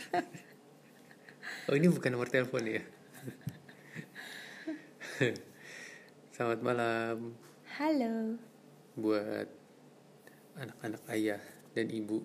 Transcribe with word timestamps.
Oh 1.70 1.76
ini 1.76 1.86
bukan 1.86 2.10
nomor 2.10 2.26
telepon 2.26 2.66
ya. 2.66 2.82
Selamat 6.34 6.60
malam 6.64 7.36
Halo. 7.78 8.40
buat 8.96 9.46
anak-anak 10.58 11.02
ayah 11.14 11.42
dan 11.76 11.92
ibu 11.92 12.24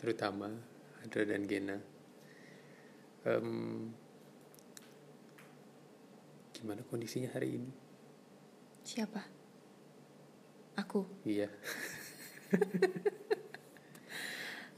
terutama 0.00 0.50
Adra 1.04 1.28
dan 1.28 1.46
Gena. 1.46 1.78
Em, 3.28 3.92
gimana 6.56 6.82
kondisinya 6.88 7.30
hari 7.36 7.60
ini? 7.60 7.70
Siapa? 8.82 9.22
Aku. 10.80 11.04
Iya. 11.28 11.52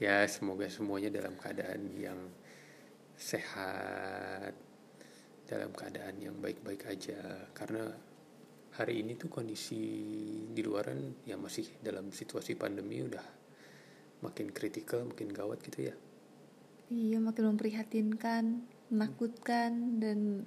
ya 0.03 0.27
semoga 0.27 0.67
semuanya 0.67 1.07
dalam 1.07 1.39
keadaan 1.39 1.95
yang 1.95 2.19
sehat, 3.15 4.51
dalam 5.47 5.71
keadaan 5.71 6.19
yang 6.19 6.35
baik-baik 6.43 6.91
aja. 6.91 7.47
Karena 7.55 7.87
hari 8.75 8.99
ini 8.99 9.15
tuh 9.15 9.31
kondisi 9.31 9.79
di 10.51 10.59
luaran 10.59 11.23
ya 11.23 11.39
masih 11.39 11.79
dalam 11.79 12.11
situasi 12.11 12.59
pandemi 12.59 12.99
udah 12.99 13.23
makin 14.27 14.51
kritikal, 14.51 15.07
makin 15.07 15.31
gawat 15.31 15.63
gitu 15.63 15.87
ya. 15.87 15.95
Iya, 16.91 17.23
makin 17.23 17.55
memprihatinkan, 17.55 18.43
menakutkan 18.91 20.03
dan 20.03 20.43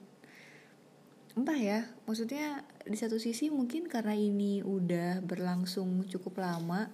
entah 1.33 1.57
ya. 1.57 1.81
Maksudnya 2.05 2.61
di 2.85 2.97
satu 3.01 3.17
sisi 3.17 3.48
mungkin 3.48 3.89
karena 3.89 4.13
ini 4.13 4.61
udah 4.61 5.25
berlangsung 5.25 6.05
cukup 6.13 6.45
lama, 6.45 6.93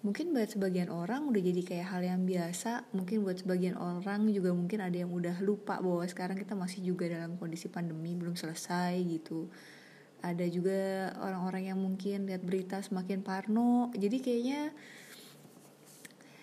mungkin 0.00 0.32
buat 0.32 0.48
sebagian 0.48 0.88
orang 0.88 1.28
udah 1.28 1.42
jadi 1.44 1.60
kayak 1.60 1.86
hal 1.92 2.02
yang 2.04 2.22
biasa. 2.24 2.88
Mungkin 2.96 3.20
buat 3.20 3.44
sebagian 3.44 3.76
orang 3.76 4.28
juga 4.32 4.56
mungkin 4.56 4.80
ada 4.80 4.96
yang 4.96 5.12
udah 5.12 5.44
lupa 5.44 5.76
bahwa 5.80 6.04
sekarang 6.08 6.40
kita 6.40 6.56
masih 6.56 6.80
juga 6.80 7.04
dalam 7.08 7.36
kondisi 7.36 7.68
pandemi 7.68 8.16
belum 8.16 8.36
selesai 8.36 8.96
gitu. 9.04 9.52
Ada 10.20 10.44
juga 10.48 11.12
orang-orang 11.20 11.72
yang 11.72 11.78
mungkin 11.80 12.28
lihat 12.28 12.44
berita 12.44 12.80
semakin 12.80 13.20
parno. 13.24 13.92
Jadi 13.92 14.16
kayaknya 14.20 14.72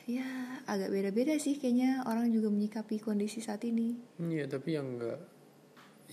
ya 0.08 0.30
agak 0.70 0.88
beda-beda 0.88 1.36
sih 1.36 1.60
kayaknya 1.60 2.06
orang 2.08 2.32
juga 2.32 2.54
menyikapi 2.54 3.02
kondisi 3.02 3.42
saat 3.42 3.66
ini. 3.66 3.98
Iya, 4.22 4.46
tapi 4.48 4.78
yang 4.78 4.98
enggak 4.98 5.20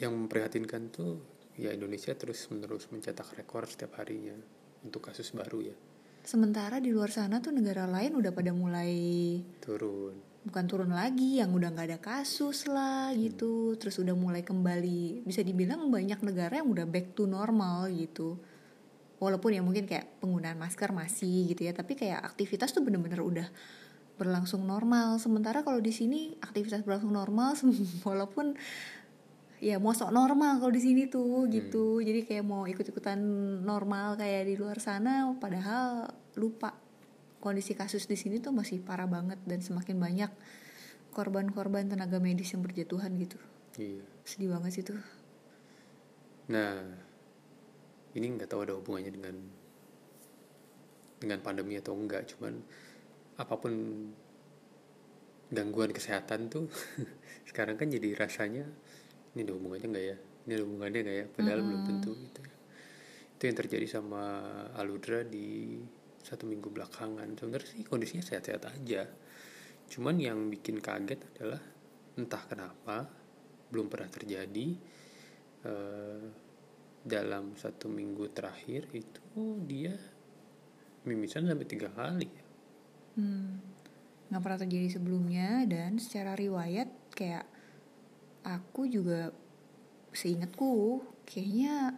yang 0.01 0.13
memprihatinkan 0.17 0.91
tuh 0.91 1.23
ya 1.55 1.71
Indonesia 1.71 2.11
terus 2.19 2.51
menerus 2.51 2.91
mencetak 2.91 3.31
rekor 3.39 3.63
setiap 3.71 4.03
harinya 4.03 4.35
untuk 4.83 5.07
kasus 5.07 5.31
baru 5.31 5.71
ya 5.71 5.77
Sementara 6.25 6.81
di 6.81 6.89
luar 6.89 7.13
sana 7.13 7.45
tuh 7.45 7.53
negara 7.53 7.85
lain 7.85 8.17
udah 8.17 8.33
pada 8.33 8.49
mulai 8.57 8.97
turun. 9.61 10.17
bukan 10.45 10.65
turun 10.65 10.93
lagi, 10.93 11.37
yang 11.41 11.53
udah 11.53 11.69
nggak 11.73 11.89
ada 11.89 12.01
kasus 12.01 12.65
lah 12.65 13.13
gitu, 13.13 13.77
terus 13.77 14.01
udah 14.01 14.17
mulai 14.17 14.41
kembali. 14.41 15.21
Bisa 15.25 15.45
dibilang 15.45 15.93
banyak 15.93 16.25
negara 16.25 16.65
yang 16.65 16.73
udah 16.73 16.89
back 16.89 17.13
to 17.13 17.29
normal 17.29 17.93
gitu. 17.93 18.41
Walaupun 19.21 19.53
ya 19.53 19.61
mungkin 19.61 19.85
kayak 19.85 20.21
penggunaan 20.25 20.57
masker 20.57 20.97
masih 20.97 21.53
gitu 21.53 21.69
ya, 21.69 21.77
tapi 21.77 21.93
kayak 21.93 22.25
aktivitas 22.25 22.73
tuh 22.73 22.81
bener-bener 22.81 23.21
udah 23.21 23.49
berlangsung 24.17 24.65
normal. 24.65 25.21
Sementara 25.21 25.61
kalau 25.61 25.81
di 25.85 25.93
sini 25.93 26.41
aktivitas 26.41 26.85
berlangsung 26.89 27.13
normal, 27.13 27.53
walaupun 28.09 28.57
ya 29.65 29.81
mau 29.81 29.97
sok 29.97 30.13
normal 30.13 30.61
kalau 30.61 30.69
di 30.69 30.83
sini 30.85 31.09
tuh 31.09 31.49
gitu. 31.49 32.05
Jadi 32.05 32.29
kayak 32.29 32.45
mau 32.45 32.69
ikut-ikutan 32.69 33.17
normal 33.65 34.21
kayak 34.21 34.45
di 34.45 34.61
luar 34.61 34.77
sana 34.77 35.33
padahal 35.41 36.13
lupa. 36.37 36.77
Kondisi 37.41 37.73
kasus 37.73 38.05
di 38.05 38.17
sini 38.17 38.41
tuh 38.41 38.53
masih 38.53 38.85
parah 38.85 39.09
banget 39.09 39.41
dan 39.49 39.65
semakin 39.65 39.97
banyak 40.01 40.31
korban-korban 41.17 41.89
tenaga 41.89 42.21
medis 42.21 42.53
yang 42.53 42.61
berjatuhan 42.61 43.17
gitu. 43.17 43.41
Iya. 43.75 44.07
sedih 44.23 44.55
banget 44.55 44.71
sih 44.71 44.85
tuh. 44.87 45.01
Nah, 46.47 46.79
ini 48.15 48.27
nggak 48.39 48.47
tahu 48.47 48.65
ada 48.65 48.79
hubungannya 48.79 49.11
dengan 49.11 49.37
dengan 51.19 51.43
pandemi 51.43 51.75
atau 51.75 51.93
enggak, 51.99 52.31
cuman 52.33 52.63
apa 53.35 53.55
pun 53.59 53.75
gangguan 55.51 55.91
kesehatan 55.91 56.49
tuh 56.51 56.71
sekarang 57.51 57.75
kan 57.75 57.91
jadi 57.91 58.15
rasanya 58.15 58.67
ini 59.35 59.41
ada 59.43 59.53
hubungannya 59.55 59.89
nggak 59.91 60.07
ya? 60.07 60.17
Ini 60.47 60.53
ada 60.55 60.65
hubungannya 60.65 61.01
nggak 61.05 61.17
ya? 61.19 61.27
Padahal 61.35 61.61
belum 61.67 61.83
tentu 61.85 62.11
gitu 62.17 62.41
ya. 62.43 62.57
Itu 63.35 63.43
yang 63.51 63.57
terjadi 63.59 63.87
sama 63.91 64.23
Aludra 64.79 65.21
di 65.27 65.79
satu 66.23 66.47
minggu 66.47 66.71
belakangan. 66.71 67.29
Sebenarnya 67.37 67.69
sih 67.69 67.85
kondisinya 67.85 68.25
sehat-sehat 68.25 68.63
aja. 68.71 69.03
Cuman 69.91 70.17
yang 70.17 70.49
bikin 70.49 70.81
kaget 70.81 71.21
adalah 71.37 71.61
entah 72.15 72.43
kenapa 72.47 73.11
belum 73.75 73.91
pernah 73.91 74.07
terjadi 74.07 74.67
eh, 75.67 76.23
dalam 77.05 77.53
satu 77.59 77.93
minggu 77.93 78.33
terakhir 78.33 78.89
itu 78.97 79.61
dia 79.69 79.93
mimisan 81.05 81.45
sampai 81.45 81.69
tiga 81.69 81.93
kali 81.93 82.31
hmm, 83.21 83.53
nggak 84.33 84.41
pernah 84.41 84.59
terjadi 84.65 84.89
sebelumnya 84.89 85.69
dan 85.69 86.01
secara 86.01 86.33
riwayat 86.33 86.89
kayak 87.13 87.45
aku 88.45 88.87
juga 88.87 89.33
seingatku 90.15 91.03
kayaknya 91.27 91.97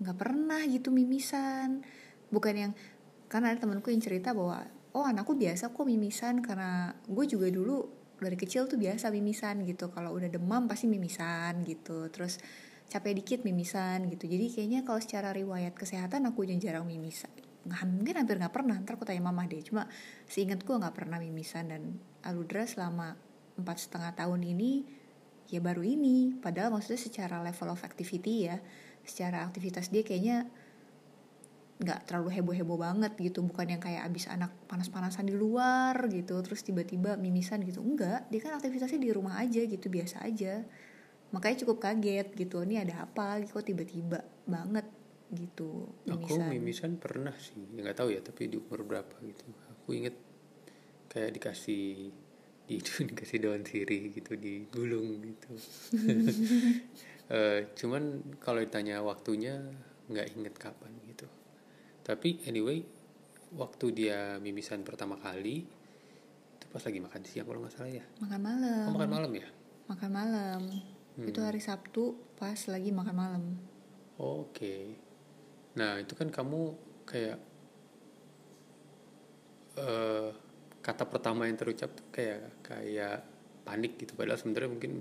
nggak 0.00 0.16
pernah 0.16 0.62
gitu 0.68 0.92
mimisan. 0.92 1.82
Bukan 2.30 2.54
yang 2.54 2.72
karena 3.26 3.54
ada 3.54 3.58
temanku 3.58 3.90
yang 3.90 4.04
cerita 4.04 4.36
bahwa 4.36 4.62
oh 4.94 5.04
anakku 5.06 5.34
biasa 5.34 5.72
kok 5.72 5.86
mimisan 5.86 6.44
karena 6.44 6.94
gue 7.08 7.24
juga 7.26 7.48
dulu 7.50 7.88
dari 8.20 8.36
kecil 8.36 8.68
tuh 8.68 8.76
biasa 8.76 9.08
mimisan 9.10 9.64
gitu. 9.64 9.88
Kalau 9.90 10.14
udah 10.14 10.28
demam 10.28 10.68
pasti 10.68 10.86
mimisan 10.86 11.64
gitu. 11.64 12.06
Terus 12.12 12.38
capek 12.90 13.18
dikit 13.18 13.40
mimisan 13.42 14.06
gitu. 14.12 14.28
Jadi 14.28 14.52
kayaknya 14.52 14.80
kalau 14.84 15.00
secara 15.00 15.32
riwayat 15.32 15.74
kesehatan 15.74 16.28
aku 16.28 16.46
yang 16.46 16.60
jarang 16.60 16.86
mimisan 16.86 17.32
nggak 17.60 17.84
mungkin 17.92 18.14
hampir 18.16 18.40
nggak 18.40 18.54
pernah 18.56 18.76
ntar 18.80 18.96
aku 18.96 19.04
tanya 19.04 19.20
mama 19.20 19.44
deh. 19.44 19.60
Cuma 19.60 19.84
seingatku 20.28 20.80
nggak 20.80 20.96
pernah 20.96 21.20
mimisan 21.20 21.68
dan 21.68 21.82
aludra 22.24 22.64
selama 22.64 23.16
empat 23.60 23.76
setengah 23.84 24.16
tahun 24.16 24.40
ini 24.48 24.99
ya 25.50 25.60
baru 25.62 25.82
ini. 25.82 26.34
Padahal 26.38 26.70
maksudnya 26.70 27.00
secara 27.00 27.42
level 27.42 27.74
of 27.74 27.82
activity 27.82 28.46
ya 28.48 28.58
secara 29.00 29.42
aktivitas 29.48 29.88
dia 29.88 30.04
kayaknya 30.04 30.46
nggak 31.80 32.04
terlalu 32.04 32.38
heboh-heboh 32.40 32.78
banget 32.78 33.12
gitu. 33.18 33.42
Bukan 33.42 33.66
yang 33.72 33.82
kayak 33.82 34.06
abis 34.06 34.28
anak 34.30 34.52
panas-panasan 34.70 35.26
di 35.26 35.34
luar 35.34 35.96
gitu 36.12 36.38
terus 36.44 36.62
tiba-tiba 36.62 37.18
mimisan 37.18 37.64
gitu. 37.64 37.82
Enggak 37.82 38.28
dia 38.28 38.40
kan 38.40 38.56
aktivitasnya 38.56 39.00
di 39.00 39.10
rumah 39.10 39.40
aja 39.40 39.64
gitu 39.64 39.90
biasa 39.90 40.22
aja. 40.22 40.62
Makanya 41.30 41.56
cukup 41.66 41.78
kaget 41.82 42.32
gitu 42.34 42.62
ini 42.62 42.78
ada 42.78 43.06
apa? 43.06 43.42
Kok 43.42 43.64
tiba-tiba 43.66 44.22
banget? 44.46 45.00
gitu 45.30 45.86
aku 46.10 46.42
mimisan. 46.50 46.98
pernah 46.98 47.30
sih 47.38 47.62
ya 47.78 47.86
nggak 47.86 48.02
tahu 48.02 48.10
ya 48.10 48.18
tapi 48.18 48.50
di 48.50 48.58
umur 48.58 48.82
berapa 48.82 49.14
gitu. 49.22 49.46
Aku 49.78 49.94
inget 49.94 50.18
kayak 51.10 51.38
dikasih 51.38 52.10
di 52.10 52.29
itu 52.78 53.02
dikasih 53.10 53.38
daun 53.42 53.66
sirih 53.66 54.14
gitu 54.14 54.38
digulung 54.38 55.18
gitu. 55.24 55.50
Eh, 57.30 57.70
cuman 57.78 58.34
kalau 58.42 58.58
ditanya 58.58 59.06
waktunya 59.06 59.62
nggak 60.10 60.34
inget 60.34 60.50
kapan 60.58 60.90
gitu. 61.06 61.30
Tapi 62.02 62.42
anyway 62.50 62.82
waktu 63.54 63.94
dia 63.94 64.34
mimisan 64.42 64.82
pertama 64.82 65.14
kali 65.14 65.62
itu 66.58 66.66
pas 66.74 66.82
lagi 66.82 66.98
makan 66.98 67.22
siang 67.22 67.46
kalau 67.46 67.62
nggak 67.62 67.70
salah 67.70 68.02
ya. 68.02 68.02
Makan 68.18 68.40
malam. 68.42 68.86
Oh, 68.90 68.94
makan 68.98 69.10
malam 69.14 69.32
ya? 69.38 69.48
Makan 69.86 70.10
malam. 70.10 70.60
Itu 71.22 71.38
hari 71.46 71.62
Sabtu 71.62 72.18
pas 72.34 72.58
lagi 72.66 72.90
makan 72.90 73.14
malam. 73.14 73.44
Oke. 74.18 74.98
Nah, 75.78 76.02
itu 76.02 76.18
kan 76.18 76.34
kamu 76.34 76.74
kayak 77.06 77.38
eh 79.78 80.30
kata 80.80 81.04
pertama 81.04 81.44
yang 81.44 81.56
terucap 81.60 81.92
tuh 81.92 82.04
kayak 82.12 82.64
kayak 82.64 83.24
panik 83.64 84.00
gitu. 84.00 84.16
Padahal 84.16 84.40
sebenarnya 84.40 84.70
mungkin 84.72 84.92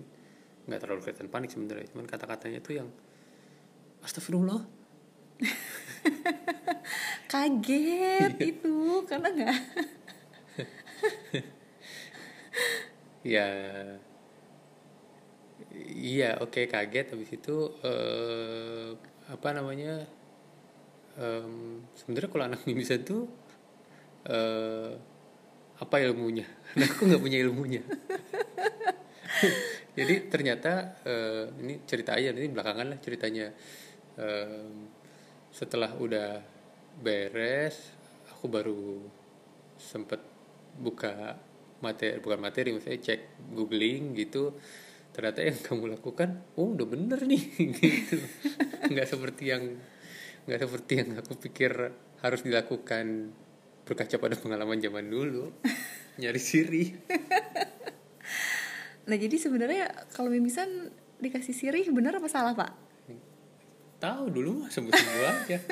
nggak 0.68 0.80
terlalu 0.84 1.00
kelihatan 1.08 1.30
panik 1.32 1.50
sebenarnya. 1.52 1.88
Cuman 1.92 2.06
kata-katanya 2.06 2.60
tuh 2.60 2.74
yang 2.84 2.90
astagfirullah. 4.04 4.62
Kaget 7.32 8.34
itu 8.52 8.76
karena 9.08 9.28
nggak? 9.32 9.58
Ya. 13.20 13.52
Iya 15.92 16.40
oke 16.40 16.72
kaget. 16.72 17.12
Habis 17.12 17.36
itu 17.36 17.68
eh 17.84 18.96
apa 19.28 19.48
namanya 19.52 20.08
em, 21.20 21.84
sebenarnya 22.00 22.30
kalau 22.32 22.46
anak 22.48 22.64
mimisan 22.64 23.04
tuh 23.04 23.28
eh 24.24 24.96
apa 25.80 25.96
ilmunya? 26.04 26.48
Nah, 26.78 26.86
aku 26.86 27.10
nggak 27.10 27.24
punya 27.24 27.40
ilmunya. 27.42 27.82
Jadi 29.98 30.30
ternyata 30.30 31.02
eh, 31.02 31.50
ini 31.66 31.82
cerita 31.90 32.14
aja 32.14 32.30
ini 32.30 32.46
belakangan 32.46 32.94
lah 32.94 33.00
ceritanya. 33.02 33.50
Em, 34.20 34.86
setelah 35.50 35.98
udah 35.98 36.38
beres 37.02 37.90
aku 38.30 38.46
baru 38.52 39.02
sempet 39.82 40.22
buka 40.78 41.34
materi 41.82 42.22
bukan 42.22 42.40
materi 42.40 42.70
maksudnya 42.76 43.02
cek 43.02 43.22
googling 43.58 44.14
gitu. 44.14 44.54
Ternyata 45.10 45.42
yang 45.42 45.58
kamu 45.66 45.98
lakukan 45.98 46.54
oh 46.54 46.78
udah 46.78 46.86
bener 46.86 47.26
nih 47.26 47.44
gitu. 47.82 48.22
Nggak 48.94 49.10
seperti 49.10 49.44
yang 49.50 49.74
nggak 50.46 50.60
seperti 50.70 50.92
yang 51.02 51.10
aku 51.18 51.34
pikir 51.34 51.74
harus 52.22 52.42
dilakukan 52.46 53.34
berkaca 53.90 54.22
pada 54.22 54.38
pengalaman 54.38 54.78
zaman 54.78 55.10
dulu 55.10 55.50
nyari 56.22 56.38
siri. 56.38 56.94
Nah 59.10 59.18
jadi 59.18 59.42
sebenarnya 59.42 59.90
kalau 60.14 60.30
mimisan 60.30 60.94
dikasih 61.18 61.58
sirih 61.58 61.90
bener 61.90 62.22
apa 62.22 62.30
salah 62.30 62.54
pak? 62.54 62.90
Tahu 64.00 64.32
dulu 64.32 64.64
mah 64.64 64.70
sebut 64.72 64.96
sebut 64.96 65.26
aja. 65.28 65.60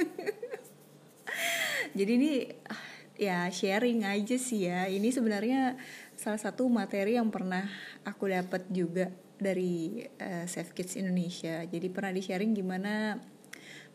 Jadi 1.97 2.11
ini 2.19 2.31
ah, 2.67 2.83
ya 3.15 3.47
sharing 3.47 4.03
aja 4.03 4.35
sih 4.35 4.67
ya. 4.67 4.91
Ini 4.91 5.07
sebenarnya 5.15 5.79
salah 6.19 6.35
satu 6.35 6.67
materi 6.67 7.15
yang 7.15 7.31
pernah 7.31 7.63
aku 8.03 8.27
dapat 8.27 8.67
juga 8.67 9.07
dari 9.39 10.03
uh, 10.19 10.43
Save 10.43 10.75
Kids 10.75 10.99
Indonesia. 10.99 11.63
Jadi 11.63 11.87
pernah 11.87 12.11
di 12.11 12.19
sharing 12.19 12.51
gimana 12.51 13.15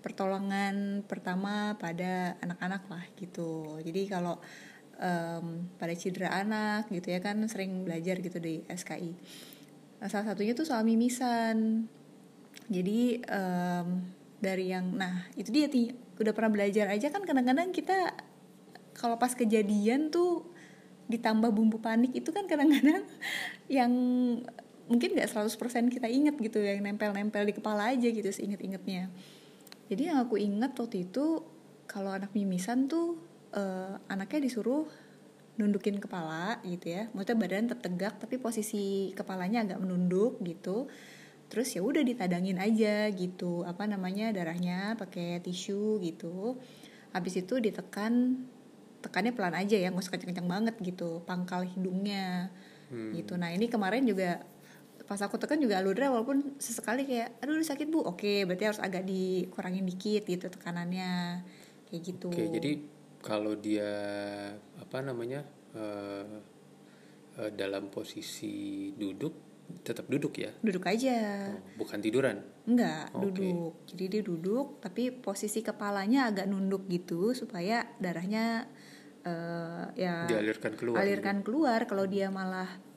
pertolongan 0.03 1.07
pertama 1.07 1.79
pada 1.79 2.37
anak-anak 2.43 2.83
lah 2.91 3.05
gitu. 3.17 3.79
Jadi 3.81 4.11
kalau 4.11 4.37
um, 4.99 5.67
pada 5.79 5.95
cedera 5.97 6.35
anak 6.35 6.91
gitu 6.91 7.15
ya 7.15 7.23
kan 7.23 7.39
sering 7.49 7.87
belajar 7.87 8.19
gitu 8.19 8.39
di 8.43 8.63
SKI 8.69 9.13
nah, 10.03 10.09
salah 10.11 10.35
satunya 10.35 10.53
tuh 10.53 10.67
soal 10.67 10.83
mimisan. 10.83 11.87
Jadi 12.67 13.23
um, 13.27 14.03
dari 14.43 14.75
yang 14.75 14.99
nah 14.99 15.27
itu 15.39 15.55
dia 15.55 15.71
ti 15.71 15.95
udah 16.19 16.35
pernah 16.35 16.51
belajar 16.51 16.91
aja 16.91 17.11
kan 17.15 17.23
kadang-kadang 17.23 17.71
kita 17.71 18.15
kalau 18.93 19.17
pas 19.17 19.33
kejadian 19.33 20.11
tuh 20.11 20.47
ditambah 21.11 21.51
bumbu 21.51 21.83
panik 21.83 22.15
itu 22.15 22.31
kan 22.31 22.47
kadang-kadang 22.47 23.07
yang 23.71 23.93
mungkin 24.91 25.15
nggak 25.15 25.31
100% 25.31 25.95
kita 25.95 26.11
inget 26.11 26.35
gitu 26.39 26.59
yang 26.59 26.83
nempel-nempel 26.83 27.47
di 27.47 27.55
kepala 27.55 27.95
aja 27.95 28.09
gitu 28.11 28.27
seinget-ingetnya 28.27 29.09
jadi 29.93 30.17
yang 30.17 30.25
aku 30.25 30.41
inget 30.41 30.73
waktu 30.73 31.05
itu 31.05 31.45
kalau 31.85 32.17
anak 32.17 32.33
mimisan 32.33 32.89
tuh 32.89 33.21
uh, 33.53 34.01
anaknya 34.09 34.49
disuruh 34.49 34.89
nundukin 35.61 36.01
kepala 36.01 36.65
gitu 36.65 36.97
ya. 36.97 37.13
Maksudnya 37.13 37.37
badan 37.37 37.69
tetap 37.69 37.81
tegak 37.85 38.15
tapi 38.17 38.41
posisi 38.41 39.13
kepalanya 39.13 39.69
agak 39.69 39.85
menunduk 39.85 40.41
gitu. 40.41 40.89
Terus 41.53 41.69
ya 41.77 41.85
udah 41.85 42.01
ditadangin 42.01 42.57
aja 42.57 43.13
gitu 43.13 43.69
apa 43.69 43.85
namanya 43.85 44.33
darahnya 44.33 44.97
pakai 44.97 45.45
tisu 45.45 46.01
gitu. 46.01 46.57
Habis 47.13 47.45
itu 47.45 47.61
ditekan 47.61 48.41
tekannya 49.05 49.37
pelan 49.37 49.61
aja 49.61 49.77
ya 49.77 49.93
nggak 49.93 50.09
usah 50.09 50.13
kenceng-kenceng 50.17 50.49
banget 50.49 50.75
gitu 50.81 51.21
pangkal 51.29 51.69
hidungnya 51.69 52.49
hmm. 52.89 53.13
gitu. 53.21 53.37
Nah 53.37 53.53
ini 53.53 53.69
kemarin 53.69 54.09
juga 54.09 54.41
pas 55.13 55.21
aku 55.29 55.37
tekan 55.37 55.61
juga 55.61 55.77
aludra 55.77 56.09
walaupun 56.09 56.57
sesekali 56.57 57.05
kayak 57.05 57.37
aduh 57.45 57.61
sakit 57.61 57.93
bu. 57.93 58.01
Oke 58.01 58.49
berarti 58.49 58.65
harus 58.65 58.81
agak 58.81 59.05
dikurangin 59.05 59.85
dikit 59.85 60.25
gitu 60.25 60.49
tekanannya. 60.49 61.45
Kayak 61.93 62.01
gitu. 62.01 62.33
Oke 62.33 62.49
jadi 62.49 62.81
kalau 63.21 63.53
dia 63.61 63.93
apa 64.81 65.05
namanya 65.05 65.45
uh, 65.77 66.41
uh, 67.37 67.51
dalam 67.53 67.93
posisi 67.93 68.89
duduk 68.97 69.53
tetap 69.85 70.09
duduk 70.09 70.33
ya? 70.41 70.49
Duduk 70.65 70.89
aja. 70.89 71.53
Oh, 71.53 71.85
bukan 71.85 72.01
tiduran? 72.01 72.41
Enggak 72.65 73.13
okay. 73.13 73.21
duduk. 73.21 73.73
Jadi 73.93 74.05
dia 74.09 74.23
duduk 74.25 74.81
tapi 74.81 75.13
posisi 75.13 75.61
kepalanya 75.61 76.33
agak 76.33 76.49
nunduk 76.49 76.89
gitu 76.89 77.37
supaya 77.37 77.85
darahnya 78.01 78.65
uh, 79.29 79.93
ya 79.93 80.25
dialirkan 80.25 80.73
keluar 80.73 81.05
alirkan 81.05 81.45
gitu. 81.45 81.53
keluar. 81.53 81.85
Kalau 81.85 82.09
dia 82.09 82.33
malah 82.33 82.92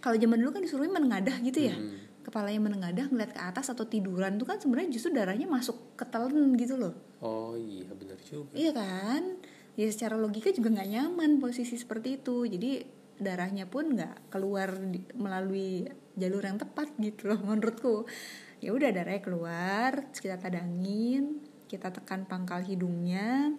kalau 0.00 0.16
zaman 0.16 0.40
dulu 0.40 0.50
kan 0.56 0.62
disuruh 0.64 0.88
menengadah 0.88 1.36
gitu 1.44 1.70
ya. 1.70 1.76
Hmm. 1.76 2.08
kepalanya 2.20 2.60
menengadah 2.60 3.08
ngeliat 3.08 3.32
ke 3.32 3.40
atas 3.40 3.72
atau 3.72 3.88
tiduran 3.88 4.36
tuh 4.36 4.44
kan 4.44 4.60
sebenarnya 4.60 4.92
justru 4.92 5.08
darahnya 5.08 5.48
masuk 5.48 5.96
ke 5.96 6.04
telan 6.04 6.52
gitu 6.52 6.76
loh. 6.76 6.92
Oh 7.24 7.56
iya 7.56 7.88
benar 7.96 8.20
juga. 8.20 8.52
Iya 8.52 8.76
kan? 8.76 9.40
Ya 9.72 9.88
secara 9.88 10.20
logika 10.20 10.52
juga 10.52 10.68
nggak 10.68 10.90
nyaman 10.92 11.40
posisi 11.40 11.80
seperti 11.80 12.20
itu. 12.20 12.44
Jadi 12.44 12.84
darahnya 13.16 13.64
pun 13.64 13.96
nggak 13.96 14.28
keluar 14.28 14.76
di, 14.76 15.00
melalui 15.16 15.88
jalur 16.12 16.44
yang 16.44 16.60
tepat 16.60 16.92
gitu 17.00 17.32
loh 17.32 17.40
menurutku. 17.48 18.04
Ya 18.60 18.76
udah 18.76 18.92
darahnya 18.92 19.24
keluar 19.24 20.12
kita 20.12 20.36
tadangin 20.36 21.40
kita 21.72 21.88
tekan 21.88 22.28
pangkal 22.28 22.60
hidungnya. 22.60 23.56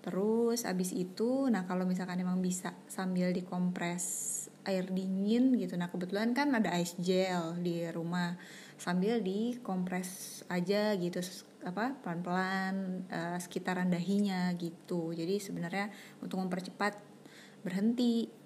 Terus 0.00 0.64
abis 0.64 0.96
itu 0.96 1.52
nah 1.52 1.68
kalau 1.68 1.84
misalkan 1.84 2.16
emang 2.16 2.40
bisa 2.40 2.72
sambil 2.88 3.28
dikompres 3.36 4.39
air 4.66 4.88
dingin 4.88 5.56
gitu 5.56 5.78
nah 5.78 5.88
kebetulan 5.88 6.36
kan 6.36 6.52
ada 6.52 6.74
ice 6.76 6.98
gel 7.00 7.56
di 7.60 7.84
rumah 7.92 8.36
sambil 8.80 9.20
dikompres 9.20 10.42
aja 10.48 10.96
gitu 10.96 11.20
apa 11.60 11.92
pelan-pelan 12.00 13.04
uh, 13.12 13.36
sekitaran 13.36 13.92
dahinya 13.92 14.48
gitu 14.56 15.12
jadi 15.12 15.36
sebenarnya 15.36 15.92
untuk 16.24 16.40
mempercepat 16.40 16.96
berhenti 17.60 18.40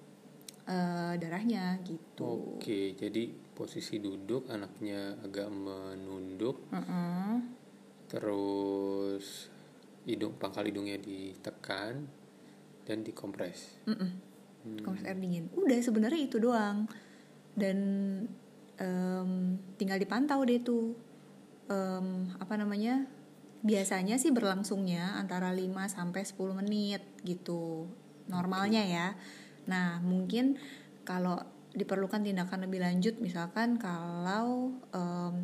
uh, 0.67 1.13
darahnya 1.17 1.79
gitu. 1.85 2.59
Oke, 2.59 2.93
jadi 2.97 3.31
posisi 3.55 4.01
duduk 4.01 4.49
anaknya 4.51 5.15
agak 5.23 5.47
menunduk, 5.49 6.67
uh 6.73 6.77
-uh. 6.77 7.33
terus 8.11 9.47
hidung 10.05 10.37
pangkal 10.37 10.67
hidungnya 10.67 10.99
ditekan 10.99 12.05
dan 12.85 12.97
dikompres. 13.01 13.81
Uh 13.87 13.93
-uh. 13.95 14.11
Hmm. 14.65 14.81
Kompres 14.81 15.05
air 15.05 15.15
dingin. 15.21 15.47
Udah 15.53 15.77
sebenarnya 15.77 16.21
itu 16.25 16.41
doang 16.41 16.89
dan 17.53 17.77
um, 18.81 19.61
tinggal 19.79 20.01
dipantau 20.01 20.41
deh 20.43 20.59
tuh 20.59 20.97
um, 21.69 22.33
apa 22.41 22.57
namanya 22.57 23.05
biasanya 23.61 24.19
sih 24.19 24.33
berlangsungnya 24.35 25.15
antara 25.15 25.53
5 25.53 25.71
sampai 25.87 26.21
10 26.21 26.59
menit 26.59 27.01
gitu 27.23 27.89
normalnya 28.27 28.83
ya 28.83 29.07
Nah, 29.69 30.01
mungkin 30.01 30.57
kalau 31.05 31.41
diperlukan 31.75 32.23
tindakan 32.23 32.65
lebih 32.65 32.79
lanjut 32.81 33.19
misalkan 33.19 33.75
kalau 33.75 34.71
um, 34.95 35.35